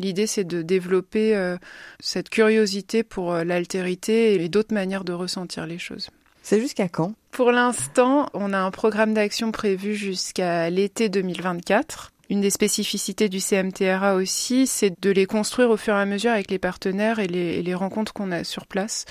L'idée, 0.00 0.26
c'est 0.26 0.44
de 0.44 0.62
développer 0.62 1.36
euh, 1.36 1.56
cette 2.00 2.30
curiosité 2.30 3.04
pour 3.04 3.32
l'altérité 3.32 4.42
et 4.42 4.48
d'autres 4.48 4.74
manières 4.74 5.04
de 5.04 5.12
ressentir 5.12 5.66
les 5.66 5.78
choses. 5.78 6.10
C'est 6.42 6.60
jusqu'à 6.60 6.88
quand? 6.88 7.14
Pour 7.30 7.52
l'instant, 7.52 8.28
on 8.34 8.52
a 8.52 8.58
un 8.58 8.72
programme 8.72 9.14
d'action 9.14 9.52
prévu 9.52 9.94
jusqu'à 9.94 10.68
l'été 10.68 11.08
2024. 11.10 12.10
Une 12.28 12.40
des 12.40 12.50
spécificités 12.50 13.28
du 13.28 13.38
CMTRA 13.38 14.16
aussi, 14.16 14.66
c'est 14.66 15.00
de 15.00 15.10
les 15.10 15.26
construire 15.26 15.70
au 15.70 15.76
fur 15.76 15.94
et 15.94 16.00
à 16.00 16.06
mesure 16.06 16.32
avec 16.32 16.50
les 16.50 16.58
partenaires 16.58 17.20
et 17.20 17.28
les, 17.28 17.58
et 17.58 17.62
les 17.62 17.74
rencontres 17.74 18.12
qu'on 18.12 18.32
a 18.32 18.42
sur 18.42 18.66
place 18.66 19.04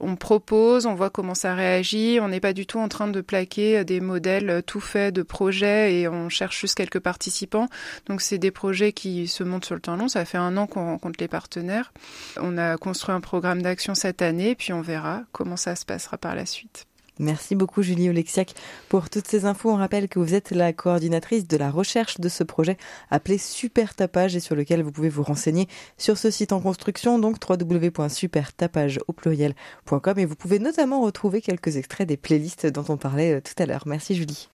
on 0.00 0.16
propose, 0.16 0.86
on 0.86 0.94
voit 0.94 1.10
comment 1.10 1.34
ça 1.34 1.54
réagit. 1.54 2.18
On 2.20 2.28
n'est 2.28 2.40
pas 2.40 2.52
du 2.52 2.66
tout 2.66 2.78
en 2.78 2.88
train 2.88 3.08
de 3.08 3.20
plaquer 3.20 3.84
des 3.84 4.00
modèles 4.00 4.62
tout 4.66 4.80
faits 4.80 5.14
de 5.14 5.22
projets 5.22 5.94
et 5.94 6.08
on 6.08 6.28
cherche 6.28 6.60
juste 6.60 6.76
quelques 6.76 7.00
participants. 7.00 7.68
Donc 8.06 8.20
c'est 8.20 8.38
des 8.38 8.50
projets 8.50 8.92
qui 8.92 9.26
se 9.26 9.42
montent 9.42 9.64
sur 9.64 9.74
le 9.74 9.80
temps 9.80 9.96
long. 9.96 10.08
Ça 10.08 10.24
fait 10.24 10.38
un 10.38 10.56
an 10.56 10.66
qu'on 10.66 10.84
rencontre 10.84 11.18
les 11.20 11.28
partenaires. 11.28 11.92
On 12.40 12.58
a 12.58 12.76
construit 12.76 13.14
un 13.14 13.20
programme 13.20 13.62
d'action 13.62 13.94
cette 13.94 14.22
année, 14.22 14.54
puis 14.54 14.72
on 14.72 14.80
verra 14.80 15.22
comment 15.32 15.56
ça 15.56 15.74
se 15.76 15.84
passera 15.84 16.18
par 16.18 16.34
la 16.34 16.46
suite. 16.46 16.86
Merci 17.18 17.54
beaucoup 17.54 17.82
Julie 17.82 18.08
Olexiac 18.08 18.54
pour 18.88 19.10
toutes 19.10 19.26
ces 19.26 19.44
infos. 19.44 19.70
On 19.70 19.76
rappelle 19.76 20.08
que 20.08 20.18
vous 20.18 20.34
êtes 20.34 20.50
la 20.50 20.72
coordinatrice 20.72 21.46
de 21.46 21.56
la 21.56 21.70
recherche 21.70 22.20
de 22.20 22.28
ce 22.28 22.44
projet 22.44 22.76
appelé 23.10 23.38
Super 23.38 23.94
Tapage 23.94 24.36
et 24.36 24.40
sur 24.40 24.54
lequel 24.54 24.82
vous 24.82 24.92
pouvez 24.92 25.08
vous 25.08 25.22
renseigner 25.22 25.68
sur 25.96 26.18
ce 26.18 26.30
site 26.30 26.52
en 26.52 26.60
construction, 26.60 27.18
donc 27.18 27.36
www.supertapage 27.48 29.00
et 30.16 30.24
vous 30.24 30.36
pouvez 30.36 30.58
notamment 30.58 31.02
retrouver 31.02 31.40
quelques 31.40 31.76
extraits 31.76 32.08
des 32.08 32.16
playlists 32.16 32.66
dont 32.66 32.84
on 32.88 32.96
parlait 32.96 33.34
euh, 33.34 33.40
tout 33.40 33.60
à 33.62 33.66
l'heure. 33.66 33.84
Merci 33.86 34.14
Julie. 34.14 34.48